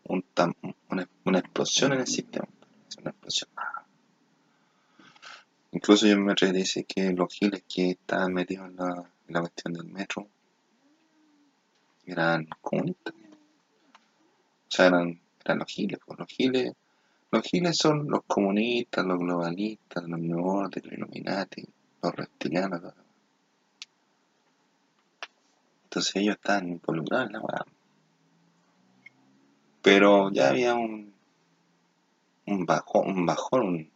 [0.07, 0.55] un, tam-
[1.25, 2.47] una, explosión en el sistema.
[3.01, 3.49] Una explosión.
[5.71, 9.39] Incluso yo me atrevería decir que los giles que estaban metidos en la, en la
[9.41, 10.27] cuestión del metro
[12.05, 13.13] eran comunistas.
[13.13, 15.99] O sea, eran, eran los giles.
[16.05, 16.73] pues, Los giles
[17.29, 21.67] los giles son los comunistas, los globalistas, los New los Illuminati,
[22.01, 22.81] los reptilianos.
[25.83, 27.65] Entonces ellos estaban involucrados en la.
[29.87, 31.13] Pero ya había un,
[32.45, 33.91] un bajón, un bajón, un-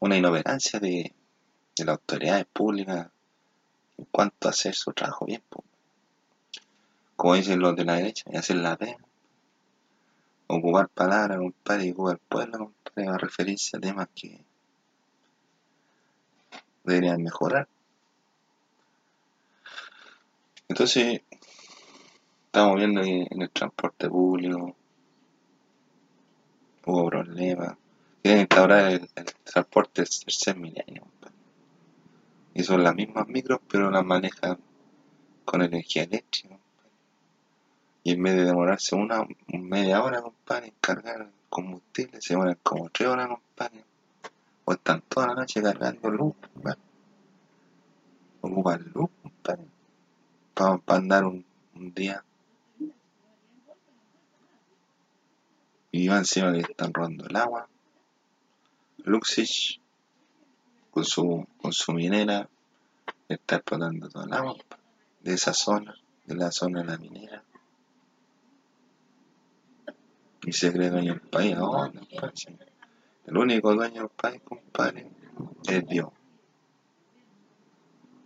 [0.00, 1.14] una inoperancia de,
[1.76, 3.08] de las autoridades públicas
[3.96, 5.42] en cuanto a hacer su trabajo bien.
[7.16, 8.98] Como dicen los de la derecha, y hacer la pena.
[10.46, 14.44] Ocupar palabras, compadre, y ocupar pueblo, compadre, a referirse a temas que
[16.84, 17.66] deberían mejorar.
[20.68, 21.22] Entonces,
[22.46, 24.76] estamos viendo en el transporte público
[26.88, 27.76] hubo problemas.
[28.22, 31.06] Quieren instaurar el, el transporte del tercer milenio.
[32.54, 34.58] Y son las mismas micros, pero las manejan
[35.44, 36.58] con energía eléctrica.
[38.02, 42.88] Y en vez de demorarse una media hora, compadre, en cargar combustible, se demoran como
[42.88, 43.84] tres horas, compadre.
[44.64, 46.80] O están toda la noche cargando luz, compadre.
[48.40, 49.64] Ocupan luz, compadre.
[50.54, 51.44] Para andar un
[51.94, 52.24] día.
[55.98, 57.68] Y van encima que están robando el agua.
[58.98, 59.80] Luxich,
[60.92, 62.48] con su, con su minera,
[63.28, 64.56] está explotando toda el agua
[65.22, 67.42] de esa zona, de la zona de la minera.
[70.46, 71.90] Y se cree dueño del país ahora.
[73.26, 75.10] El único dueño del país, compadre,
[75.68, 76.10] es Dios.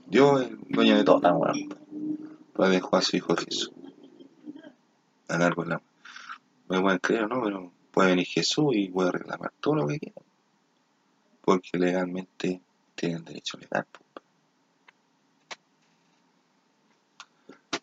[0.08, 1.68] Dios es el dueño de toda la compadre.
[2.52, 3.72] Pues dejó a su hijo Jesús.
[5.28, 5.80] A largo la.
[6.72, 9.98] Me pueden creer o no, pero puede venir Jesús y puede reclamar todo lo que
[9.98, 10.22] quiera.
[11.44, 12.62] Porque legalmente
[12.94, 13.84] tienen derecho legal.
[13.92, 14.00] po.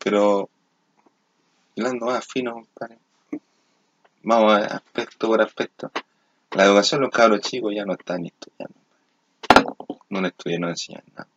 [0.04, 0.50] Pero,
[1.78, 2.98] hablando más fino, compadre.
[4.24, 5.92] Vamos a ver aspecto por aspecto.
[6.56, 8.76] La educación, los cabros chicos ya no están estudiando.
[10.10, 11.30] No estudian, no enseñan nada.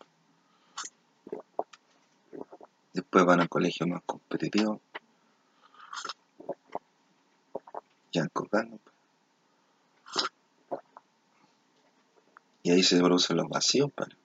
[2.95, 4.81] Después van a colegios más competitivos.
[12.63, 14.17] Y ahí se producen los vacíos, compadre.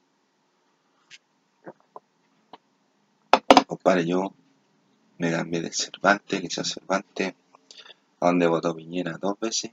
[3.65, 4.33] Compadre, yo
[5.17, 7.33] me cambié del Cervantes, Liceo Cervantes,
[8.19, 9.71] donde votó Piñera dos veces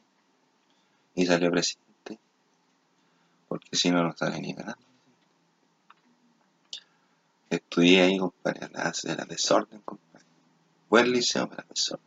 [1.14, 2.18] y salió presidente,
[3.48, 4.82] porque si no, no sale ni ganando.
[7.50, 8.68] Estudié ahí, compadre,
[9.04, 10.26] era desorden, compadre.
[10.88, 12.06] Buen liceo, pero desorden.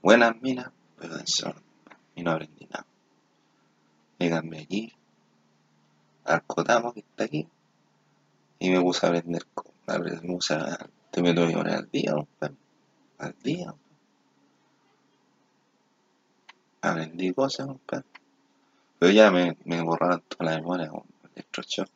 [0.00, 0.70] Buenas minas,
[1.08, 1.54] pero.
[2.14, 2.86] Y no aprendí nada.
[4.18, 4.92] Me cambié allí,
[6.24, 7.48] al Cotamo que está aquí,
[8.58, 9.46] y me puse a aprender,
[9.86, 12.56] me puse a, te me tuve que poner al día, compadre.
[13.18, 13.74] Al día.
[16.82, 18.06] Aprendí cosas, compadre.
[18.98, 21.02] Pero ya me, me borraron toda la memoria con
[21.34, 21.88] electroshock,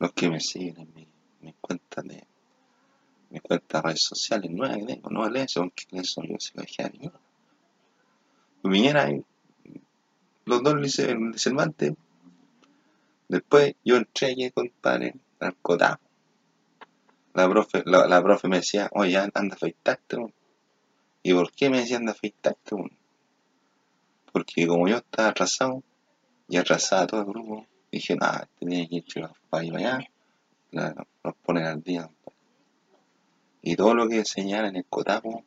[0.00, 1.06] Los que me siguen en mi
[1.44, 2.26] mis cuentas de
[3.30, 6.52] mis cuentas redes sociales nuevas que tengo, no leo son que eso yo se
[8.64, 9.22] lo dejé a mi Viniera
[10.46, 11.94] los dos en Cervantes.
[13.28, 15.98] Después yo entré allí, compadre, al Cotamo.
[17.34, 20.16] La profe, la, profe me decía, oye, anda a afeitarte.
[21.22, 22.76] ¿Y por qué me decía anda a afeitarte?
[24.32, 25.82] Porque como yo estaba atrasado,
[26.48, 29.04] y atrasaba todo el grupo, dije, nada, tenía que ir
[29.48, 30.08] para allá
[30.74, 32.10] nos ponen al día.
[33.62, 35.44] Y todo lo que enseñaban en el Cotapo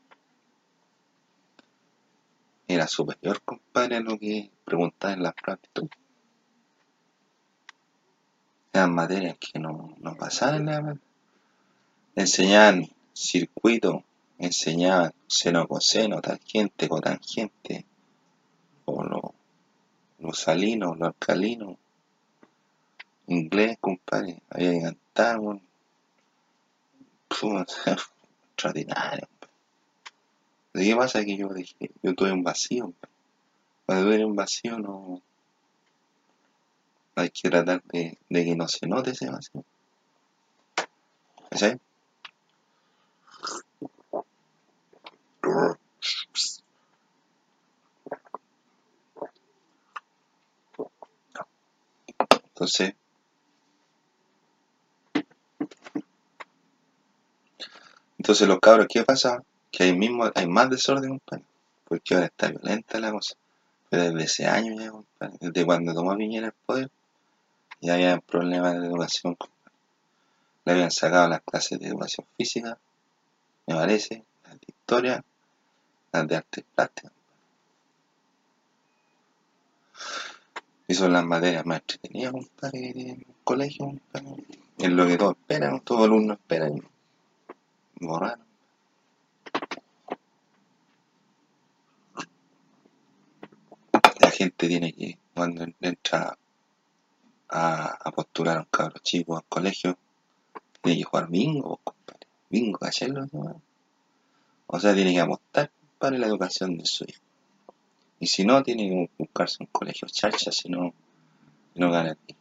[2.67, 5.89] era superior, compadre, a lo que preguntaban en las prácticas.
[8.73, 10.97] Eran materias que no, no pasaban nada
[12.15, 14.03] Enseñaban circuito,
[14.39, 17.85] enseñaban seno, coseno, tangente, cotangente,
[18.85, 19.33] o lo,
[20.19, 21.77] lo salino, lo alcalino.
[23.27, 25.61] Inglés, compadre, había que cantar, bueno.
[27.29, 29.27] extraordinario.
[30.77, 31.25] ¿De qué pasa?
[31.25, 32.93] Que yo dije, yo tuve un vacío.
[33.87, 35.23] Cuando tuve un vacío no...
[37.15, 39.65] Hay que tratar de, de que no se note ese vacío.
[41.51, 41.65] ¿Sí?
[52.49, 52.93] Entonces,
[58.19, 59.41] Entonces los cabros, ¿qué pasa?
[59.77, 61.43] Que hay mismo, hay más desorden, compadre.
[61.87, 63.35] Porque ahora está violenta la cosa.
[63.91, 65.37] Pero desde ese año ya, compadre.
[65.39, 66.89] Desde cuando tomó Piñera el poder,
[67.79, 69.77] ya había problemas de educación, compadre.
[70.65, 72.79] Le habían sacado las clases de educación física,
[73.67, 75.23] me parece, las de historia,
[76.11, 77.11] las de artes plásticas.
[80.87, 84.43] Y son las materias más entretenidas, compadre, en el colegio, compadre.
[84.79, 86.81] Es lo que todos esperan, todos los alumnos esperan
[87.99, 88.39] borrar
[94.19, 96.37] La gente tiene que, cuando entra
[97.49, 99.97] a, postular a un cabro chico al colegio,
[100.81, 102.27] tiene que jugar bingo, compadre.
[102.49, 103.11] Bingo, ¿cachai?
[104.67, 107.21] O sea, tiene que apostar para la educación de su hijo.
[108.19, 110.93] Y si no, tiene que buscarse un colegio chacha, si no,
[111.75, 112.35] no gana el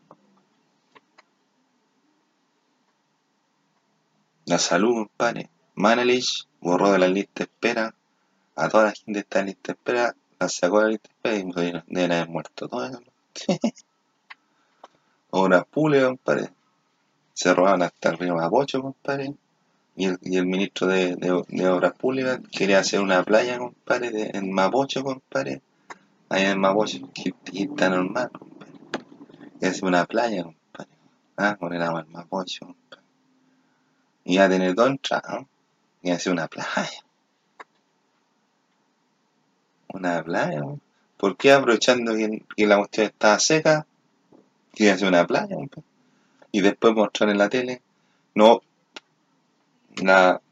[4.46, 5.50] La salud, compadre.
[5.74, 7.94] Manelich borró de la lista de espera
[8.54, 10.16] a toda la gente que está en lista de espera,
[10.49, 13.01] sacó de la lista y deben haber muerto todos.
[15.31, 16.51] Obras públicas, compadre.
[17.35, 19.35] Se robaban hasta el río Mapocho, compadre.
[19.96, 24.53] Y el, y el ministro de, de, Obras Públicas quería hacer una playa, compadre, en
[24.53, 25.62] Mapocho, compadre.
[26.29, 28.72] Allá en Mapocho, que, está normal, compadre.
[29.55, 30.90] Quería hacer una playa, compadre.
[31.37, 33.05] Ah, con el agua en Mapocho, compadre.
[34.25, 35.49] Y a tener dos entradas, ¿no?
[36.03, 37.06] Y hacer una playa.
[39.96, 40.62] Una playa.
[41.16, 43.87] ¿Por qué aprovechando que, la cuestión estaba seca?
[44.75, 45.56] Quiere hacer una playa,
[46.52, 47.81] Y después mostrar en la tele.
[48.35, 48.60] No,
[50.02, 50.42] la,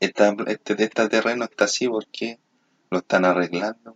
[0.00, 2.38] esta, este, este terreno está así porque
[2.88, 3.94] lo están arreglando.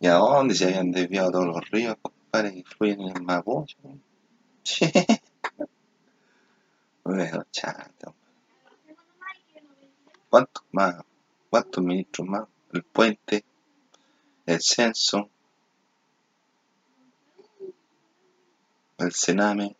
[0.00, 3.76] ¿Y a dónde se habían desviado todos los ríos, compadre, que fluyen en el Mapocho?
[7.04, 8.12] Bueno, chato.
[10.28, 10.96] ¿Cuántos más?
[11.48, 12.48] ¿Cuántos ministros más?
[12.72, 13.44] El puente,
[14.46, 15.28] el censo,
[18.98, 19.76] el cename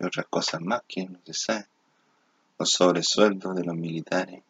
[0.00, 1.66] y otras cosas más que no se sabe.
[2.58, 4.42] Los sobresueldos de los militares.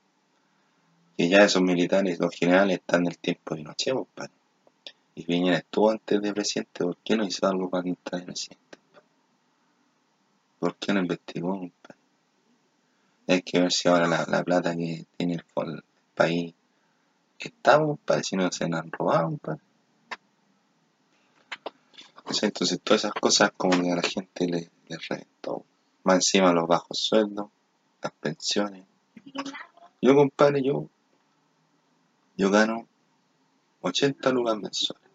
[1.17, 4.33] Que ya esos militares, los generales, están en el tiempo de noche, padre.
[5.15, 8.79] Y Piñera estuvo antes de presidente, ¿por qué no hizo algo para entrar de presidente?
[10.61, 11.69] ¿Por qué no investigó?
[13.29, 16.55] Hay que ver si ahora la, la plata que tiene el, el país
[17.39, 19.39] está, compadre, si no se la han robado.
[22.25, 22.49] ¿Cachai?
[22.49, 25.65] Entonces todas esas cosas como que a la gente le, le reventó.
[26.05, 27.49] Más encima los bajos sueldos,
[28.03, 28.85] las pensiones.
[30.01, 30.89] Yo, compadre, yo,
[32.37, 32.87] yo gano
[33.83, 35.09] 80 lucas mensuales.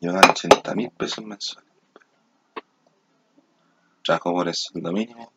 [0.00, 1.69] Yo gano 80 mil pesos mensuales.
[4.10, 5.30] Trabajo por el sueldo mínimo.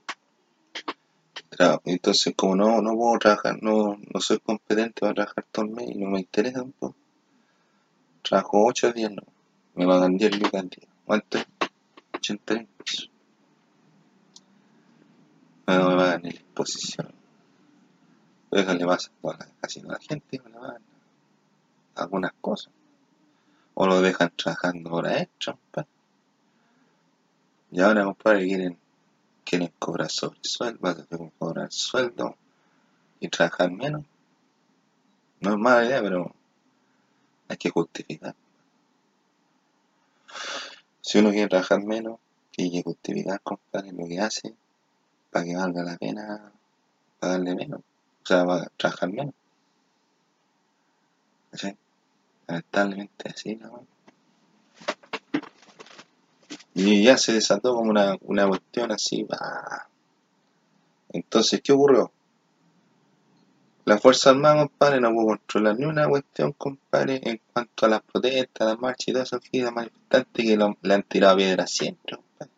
[1.86, 5.92] Entonces, como no, no puedo trabajar, no, no soy competente para trabajar todo el mes
[5.92, 6.96] y no me interesa tampoco.
[8.24, 9.22] Trabajo 8 días, no.
[9.76, 10.88] Me pagan 10 lucas al día.
[11.06, 11.46] ¿Cuánto es?
[12.16, 13.12] 80 mil pesos.
[15.68, 17.14] No me pagan ni la exposición.
[18.50, 19.12] Eso le pasa
[19.62, 20.82] casi a la gente, no le pagan
[21.94, 22.74] algunas cosas.
[23.76, 25.60] O lo dejan trabajando horas extra.
[27.74, 28.78] Y ahora, compadre, quieren,
[29.44, 31.08] quieren cobrar sobre sueldo,
[31.40, 32.38] cobrar sueldo
[33.20, 34.06] y trabajar menos.
[35.40, 36.36] No es mala idea, pero
[37.48, 38.36] hay que justificar.
[41.02, 42.20] Si uno quiere trabajar menos,
[42.52, 44.54] tiene que justificar, compadre, lo que hace
[45.32, 46.52] para que valga la pena
[47.20, 47.80] pagarle menos.
[47.80, 49.34] O sea, para trabajar menos.
[51.50, 51.76] ¿Cachai?
[52.46, 53.93] Lamentablemente así, ¿no?
[56.76, 59.88] Y ya se desató como una, una cuestión así, bah.
[61.10, 62.12] Entonces, ¿qué ocurrió?
[63.86, 68.02] La Fuerza Armada, compadre, no pudo controlar ni una cuestión, compadre, en cuanto a las
[68.02, 71.70] protestas, las marchas y todo eso, aquí, los manifestantes que lo- le han tirado piedras
[71.70, 72.52] siempre, compadre.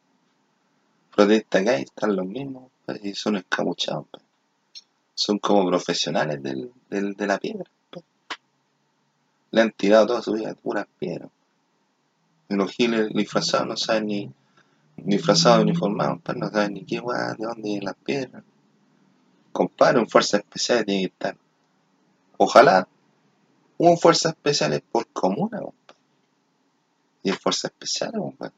[1.16, 4.26] Protestas que hay, están los mismos, compadre, y son escabuchados, compadre.
[5.16, 8.08] Son como profesionales del, del- de la piedra, compadre.
[9.52, 11.32] Le han tirado toda su vida puras piedras.
[12.50, 14.32] Los giles disfrazados no saben ni,
[14.98, 18.44] disfrazados uniformados, compadre, no saben ni qué weá, de dónde vienen las piedras.
[19.52, 21.38] Compadre, un fuerza especial tiene que estar.
[22.38, 22.88] Ojalá
[23.78, 26.00] hubo fuerzas especiales por comuna, compadre.
[27.24, 28.54] Y es fuerza especial, compadre.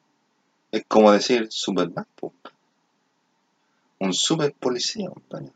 [0.72, 2.56] Es como decir Superman, compadre.
[4.00, 5.52] Un super policía, compadre.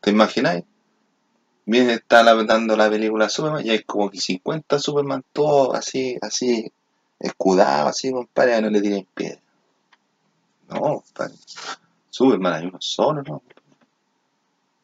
[0.00, 0.64] ¿Te imagináis?
[1.64, 6.72] Viene, está dando la película Superman y hay como que 50 Superman, todos así, así,
[7.18, 9.40] escudados, así, compadre, que no le tiren piedra.
[10.68, 11.34] No, compadre.
[12.10, 13.42] Superman hay uno solo, ¿no?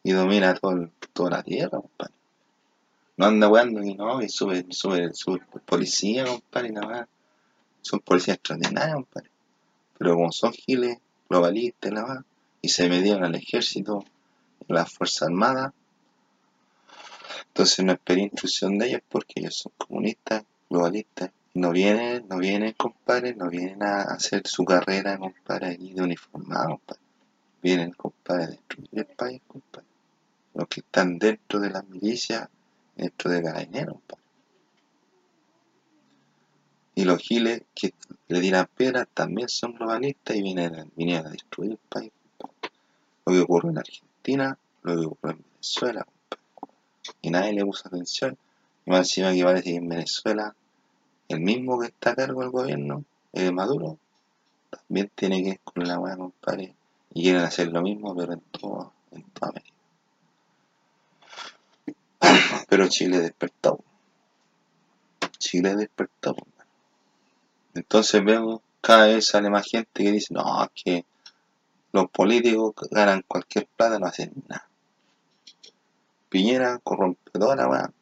[0.02, 2.14] Y domina todo toda la tierra, compadre.
[3.16, 7.08] No anda weando y no, es super, super, super policía, compadre, y nada más.
[7.82, 9.30] Son policías extraordinarios, compadre.
[9.98, 12.24] Pero como son giles, globalistas, nada más,
[12.60, 14.04] y se metieron al ejército,
[14.68, 15.72] a las fuerzas armadas,
[17.48, 22.38] entonces no esperé instrucción de ellos porque ellos son comunistas, globalistas, y no vienen, no
[22.38, 26.80] vienen, compadre, no vienen a hacer su carrera, compadre, aquí de uniformado.
[27.62, 29.86] Vienen, compadre, a destruir el país, compadre.
[30.54, 32.48] Los que están dentro de las milicias,
[32.96, 34.22] dentro de carabineros, compadre.
[36.94, 37.94] Y los giles que
[38.28, 42.12] le tiran piedras también son globalistas y vienen, vinieron a destruir el país.
[42.38, 42.70] compadre.
[43.26, 46.42] Lo que ocurre en Argentina, lo que ocurre en Venezuela, compadre.
[47.20, 48.38] Y nadie le puso atención.
[48.84, 50.54] Y más encima que parece que en Venezuela,
[51.28, 53.98] el mismo que está a cargo del gobierno, eh, Maduro,
[54.70, 56.74] también tiene que ir con la buena, compadre.
[57.14, 58.92] Y quieren hacer lo mismo, pero en todo,
[59.34, 59.72] toda América.
[62.68, 63.80] Pero Chile despertó.
[65.38, 66.36] Chile despertó.
[67.74, 71.04] Entonces vemos, cada vez sale más gente que dice, no, es que
[71.92, 74.68] los políticos ganan cualquier plata no hacen nada.
[76.28, 77.92] Piñera corrompe toda la weá.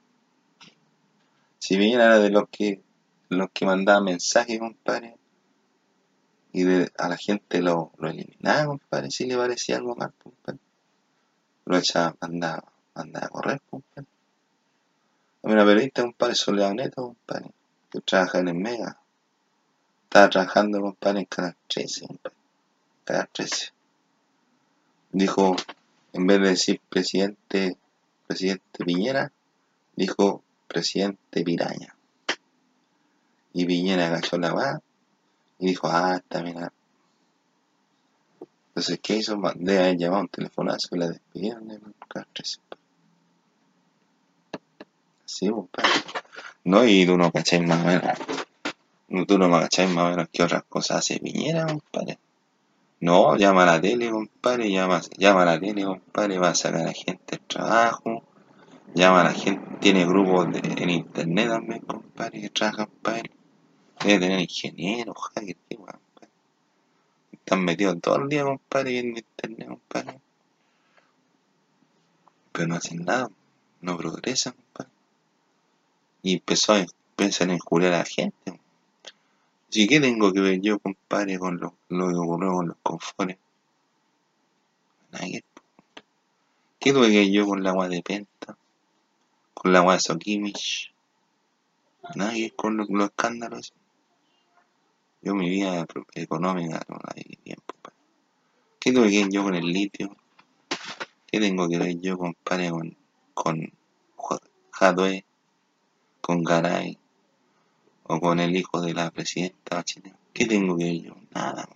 [1.59, 2.81] Si Piñera era de los que
[3.31, 5.17] los que mandaba mensajes, compadre,
[6.53, 10.59] y de, a la gente lo, lo eliminaba, compadre, si le parecía algo mal, compadre.
[11.65, 12.65] Lo echaba, mandaba,
[12.95, 14.09] mandaba a correr, compadre.
[15.43, 17.53] A mí una periodista, compadre, Soledad Neto, compadre,
[17.91, 18.99] que trabaja en el Mega.
[20.05, 22.37] Estaba trabajando, compadre, en Canal 13, compadre.
[23.05, 23.73] Canal 13.
[25.13, 25.55] Dijo,
[26.13, 27.77] en vez de decir presidente,
[28.27, 29.33] presidente Piñera,
[29.95, 31.95] dijo presidente Piraña.
[33.53, 34.81] Y Piñera agachó la va
[35.59, 36.73] y dijo, ah, está ah".
[38.71, 39.39] Entonces, ¿qué hizo?
[39.45, 41.79] A él llamar un telefonazo y la despidieron de
[42.33, 42.61] 13.
[45.27, 45.51] Sí.
[46.65, 48.19] No, y tú no cacháis más o menos.
[49.09, 52.19] No, Tú no cacháis más o menos qué otras cosas hace Piñera, compadre.
[53.01, 56.83] No, llama a la tele, compadre, llama, llama a la tele, compadre, va a sacar
[56.83, 58.23] a la gente del trabajo,
[58.95, 63.31] llama a la gente, tiene grupos de, en internet también, compadre, que trabajan para él.
[64.05, 66.01] Debe tener ingenieros, hackers, qué weón,
[67.51, 70.21] están metidos todo el día, compadre, viendo internet, compadre.
[72.53, 73.29] Pero no hacen nada,
[73.81, 74.93] no progresan, compadre.
[76.23, 78.61] Y empezó a, empiezan a injuriar a la gente.
[79.69, 83.39] Así que tengo que ver yo, compadre, con lo, lo que ocurrió con los conformes.
[85.11, 85.43] Nadie.
[86.79, 88.57] ¿Qué tuve que yo con la agua de Penta?
[89.55, 90.93] Con la agua de Sokimich.
[92.15, 93.75] Nadie con los escándalos.
[95.23, 97.99] Yo mi vida económica no la bien, compadre.
[98.79, 100.17] ¿Qué tuve que ver yo con el litio?
[101.31, 102.97] ¿Qué tengo que ver yo, compadre, con,
[103.35, 103.73] con
[104.73, 105.25] Jadwe,
[106.21, 106.99] con Garay
[108.05, 110.17] o con el hijo de la presidenta chilena?
[110.33, 111.17] ¿Qué tengo que ver yo?
[111.35, 111.69] Nada.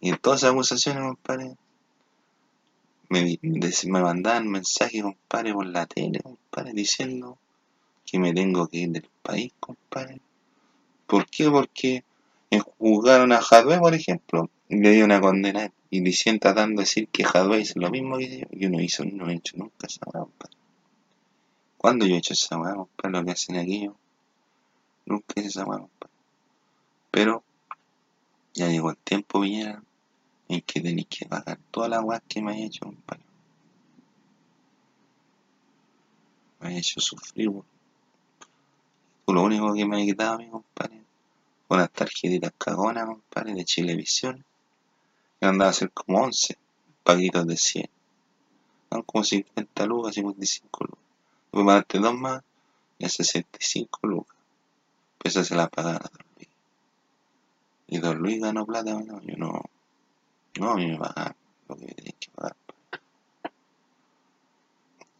[0.00, 1.56] Y en todas esas acusaciones, compadre,
[3.10, 7.38] me, me mandaban mensajes, compadre, por la tele, compadre, diciendo
[8.06, 10.20] que me tengo que ir del país, compadre.
[11.06, 11.50] ¿Por qué?
[11.50, 12.04] Porque
[12.78, 16.84] juzgaron a Jadwe, por ejemplo, y le dio una condena y le siguen tratando de
[16.84, 18.46] decir que Jadwe hizo lo mismo que yo.
[18.52, 20.56] Yo no hizo, no he hecho nunca esa weá, compadre.
[21.76, 23.18] ¿Cuándo yo he hecho esa weá, compadre?
[23.18, 23.90] Lo que hacen aquí,
[25.06, 26.14] nunca hice esa weá, compadre.
[27.10, 27.42] Pero
[28.54, 29.82] ya llegó el tiempo, Viñera,
[30.48, 33.22] en que tenéis que pagar toda la weá que me ha hecho, compadre.
[36.60, 37.66] Me ha hecho sufrir, weón.
[39.26, 41.02] Lo único que me ha quitado mí, compadre,
[41.68, 44.44] unas tarjetitas cagonas, compadre, de Chilevisión.
[45.40, 46.56] Que andaba a ser como 11
[47.04, 47.90] paguitos de 100.
[48.90, 51.04] Son como 50 lucas, 55 lucas.
[51.44, 52.42] Después pagaste dos más,
[52.98, 54.36] ya 65 lucas.
[55.18, 56.48] Pues esa se la pagaron a Don Luis.
[57.88, 59.62] Y Don Luis ganó plata, no, yo no.
[60.58, 61.34] No, a mí me pagan
[61.68, 62.56] lo que me tienen que pagar.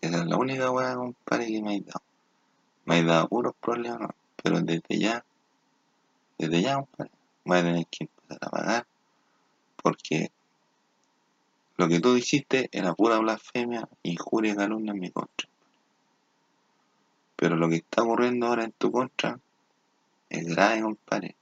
[0.01, 2.03] Esa es la única weá, compadre, que me ha dado.
[2.85, 4.11] Me ha dado puros problemas,
[4.43, 5.25] pero desde ya,
[6.39, 7.11] desde ya, compadre,
[7.45, 8.87] voy a tener que empezar a pagar
[9.83, 10.31] porque
[11.77, 15.49] lo que tú dijiste era pura blasfemia, injuria y calumnia en mi contra.
[17.37, 19.39] Pero lo que está ocurriendo ahora en tu contra
[20.29, 21.37] es grave, compadre,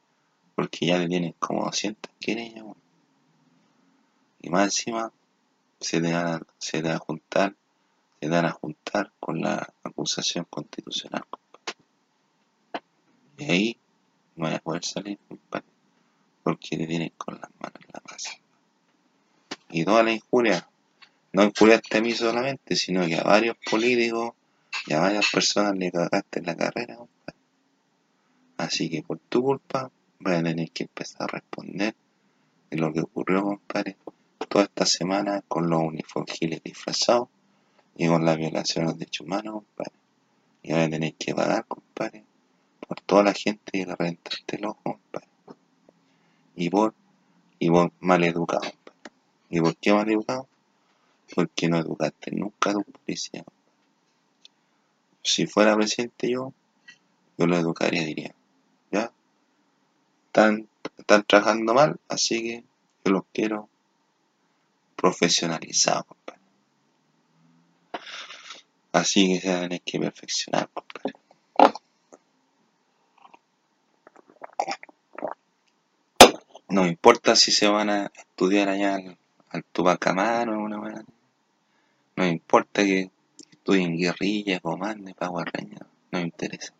[0.54, 2.76] porque ya le tienes como 200 querellas, weón.
[4.42, 5.10] y más encima
[5.80, 6.12] se te,
[6.58, 7.56] se te va a juntar,
[8.20, 11.74] se te van a juntar con la acusación constitucional, compadre.
[13.38, 13.78] Y ahí
[14.36, 15.66] no vas a poder salir, compadre,
[16.42, 18.30] porque te tienen con las manos en la masa.
[19.70, 20.68] Y toda la injuria,
[21.32, 24.34] no injuriaste a mí solamente, sino que a varios políticos
[24.86, 27.40] y a varias personas le cagaste en la carrera, compadre.
[28.58, 31.94] Así que por tu culpa voy a tener que empezar a responder
[32.70, 33.96] de lo que ocurrió, compadre,
[34.48, 37.28] toda esta semana con los uniformes disfrazados
[37.96, 39.92] y con la violación de derechos humanos, compadre.
[40.62, 42.24] Y voy a tener que pagar, compadre,
[42.86, 45.28] por toda la gente que le reventaste el ojo, compadre.
[46.54, 46.94] Y por,
[47.58, 49.10] y por mal educado, compadre.
[49.50, 50.48] ¿Y por qué mal educado?
[51.34, 53.44] Porque no educaste nunca a tu policía.
[55.22, 56.52] Si fuera presidente yo,
[57.36, 58.34] yo lo educaría, diría,
[58.92, 59.12] ¿ya?
[60.26, 62.64] Están, están trabajando mal, así que
[63.04, 63.68] yo los quiero
[64.94, 66.40] profesionalizados, compadre.
[68.92, 71.25] Así que se van a que perfeccionar, compadre.
[76.68, 79.18] No importa si se van a estudiar allá al,
[79.50, 81.04] al Tupac Amaru o alguna manera.
[82.16, 83.10] No importa que
[83.50, 85.78] estudien guerrilla, comando, paguarreña.
[86.10, 86.72] No me interesa.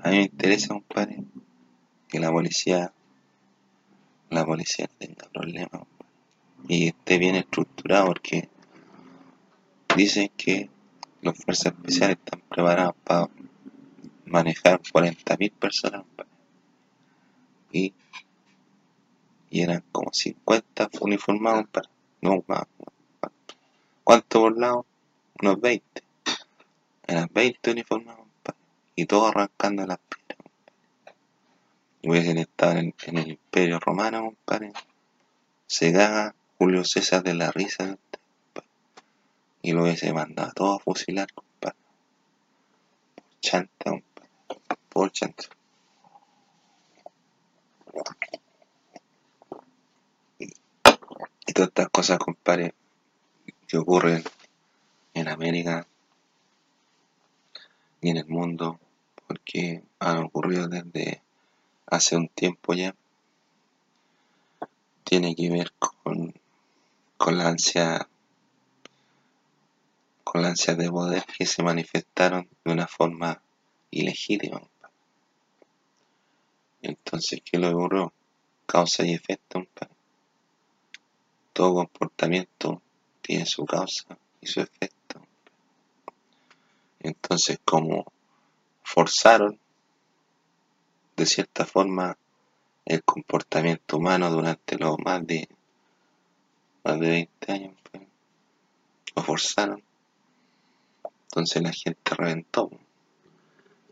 [0.00, 1.22] A mí me interesa, compadre,
[2.08, 2.92] que la policía,
[4.30, 5.82] la policía tenga problemas
[6.68, 8.48] y esté bien estructurado porque
[9.96, 10.68] dicen que
[11.22, 13.28] las fuerzas especiales están preparadas para
[14.24, 16.04] manejar 40.000 personas
[17.72, 17.92] y,
[19.50, 21.88] y eran como 50 uniformados para
[22.20, 22.64] no más
[24.04, 24.86] ¿cuánto por lado?
[25.40, 26.02] unos 20
[27.06, 28.60] eran 20 uniformados compadre,
[28.94, 30.38] y todos arrancando las piedras
[32.02, 34.72] y hubiesen estado en, en el imperio romano compadre
[35.66, 37.98] se caga Julio César de la risa
[39.62, 41.76] y lo hubiese mandado a todos a fusilar compadre
[43.14, 45.55] por chanta compadre por chanta
[51.46, 52.74] y todas estas cosas, compadre,
[53.66, 54.22] que ocurren
[55.14, 55.86] en América
[58.00, 58.78] y en el mundo,
[59.26, 61.22] porque han ocurrido desde
[61.86, 62.94] hace un tiempo ya,
[65.04, 66.34] tiene que ver con,
[67.16, 68.08] con la ansia
[70.24, 73.40] con la ansia de poder que se manifestaron de una forma
[73.92, 74.60] ilegítima.
[76.82, 78.12] Entonces, ¿qué lo ocurrió?
[78.66, 79.64] causa y efecto.
[81.52, 82.82] Todo comportamiento
[83.22, 85.22] tiene su causa y su efecto.
[87.00, 88.12] Entonces, como
[88.82, 89.58] forzaron
[91.16, 92.18] de cierta forma
[92.84, 95.48] el comportamiento humano durante los más de
[96.84, 97.74] más de 20 años,
[99.14, 99.82] lo forzaron.
[101.22, 102.70] Entonces la gente reventó.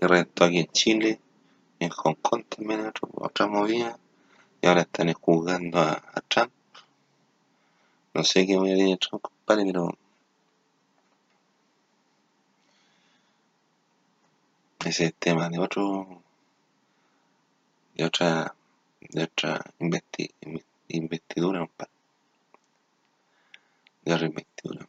[0.01, 1.21] Y reventó aquí en Chile,
[1.79, 3.99] en Hong Kong también otra movida.
[4.61, 6.53] Y ahora están juzgando a, Trump.
[8.15, 9.97] No sé qué voy a decir Trump, compadre, pero
[14.85, 16.23] ese es tema de otro
[17.95, 18.55] de otra
[19.01, 19.65] de otra
[20.89, 21.93] investidura compadre
[24.05, 24.89] de otra investidura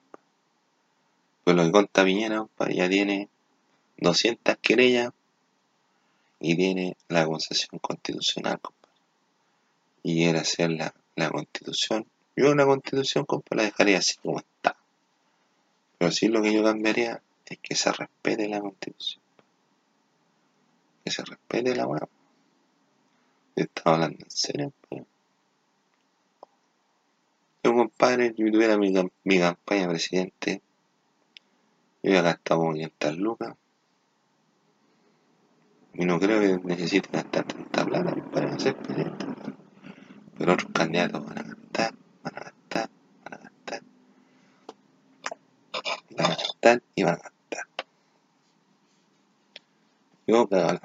[1.44, 3.30] pues lo que conta Piñera ya tiene
[3.98, 5.14] 200 querellas
[6.40, 9.00] y tiene la acusación constitucional compadre.
[10.04, 12.06] Y quiere hacer la, la constitución.
[12.36, 14.76] Yo una constitución compadre la dejaría así como está.
[15.98, 19.24] Pero sí lo que yo cambiaría es que se respete la constitución.
[21.04, 22.08] Que se respete la weá.
[23.56, 24.74] Estaba hablando en serio,
[27.64, 30.62] Yo, compadre, si tuviera mi, mi campaña de presidente,
[32.04, 33.56] yo hubiera gastado como 500 lucas.
[35.98, 39.26] Y no creo que necesite gastar tanta plata para ser presidente.
[40.38, 41.94] Pero otros candidatos van a gastar,
[42.24, 42.90] van a gastar,
[43.24, 43.82] van a gastar.
[46.18, 47.66] Van a gastar y van a gastar.
[50.28, 50.80] Yo cagaba la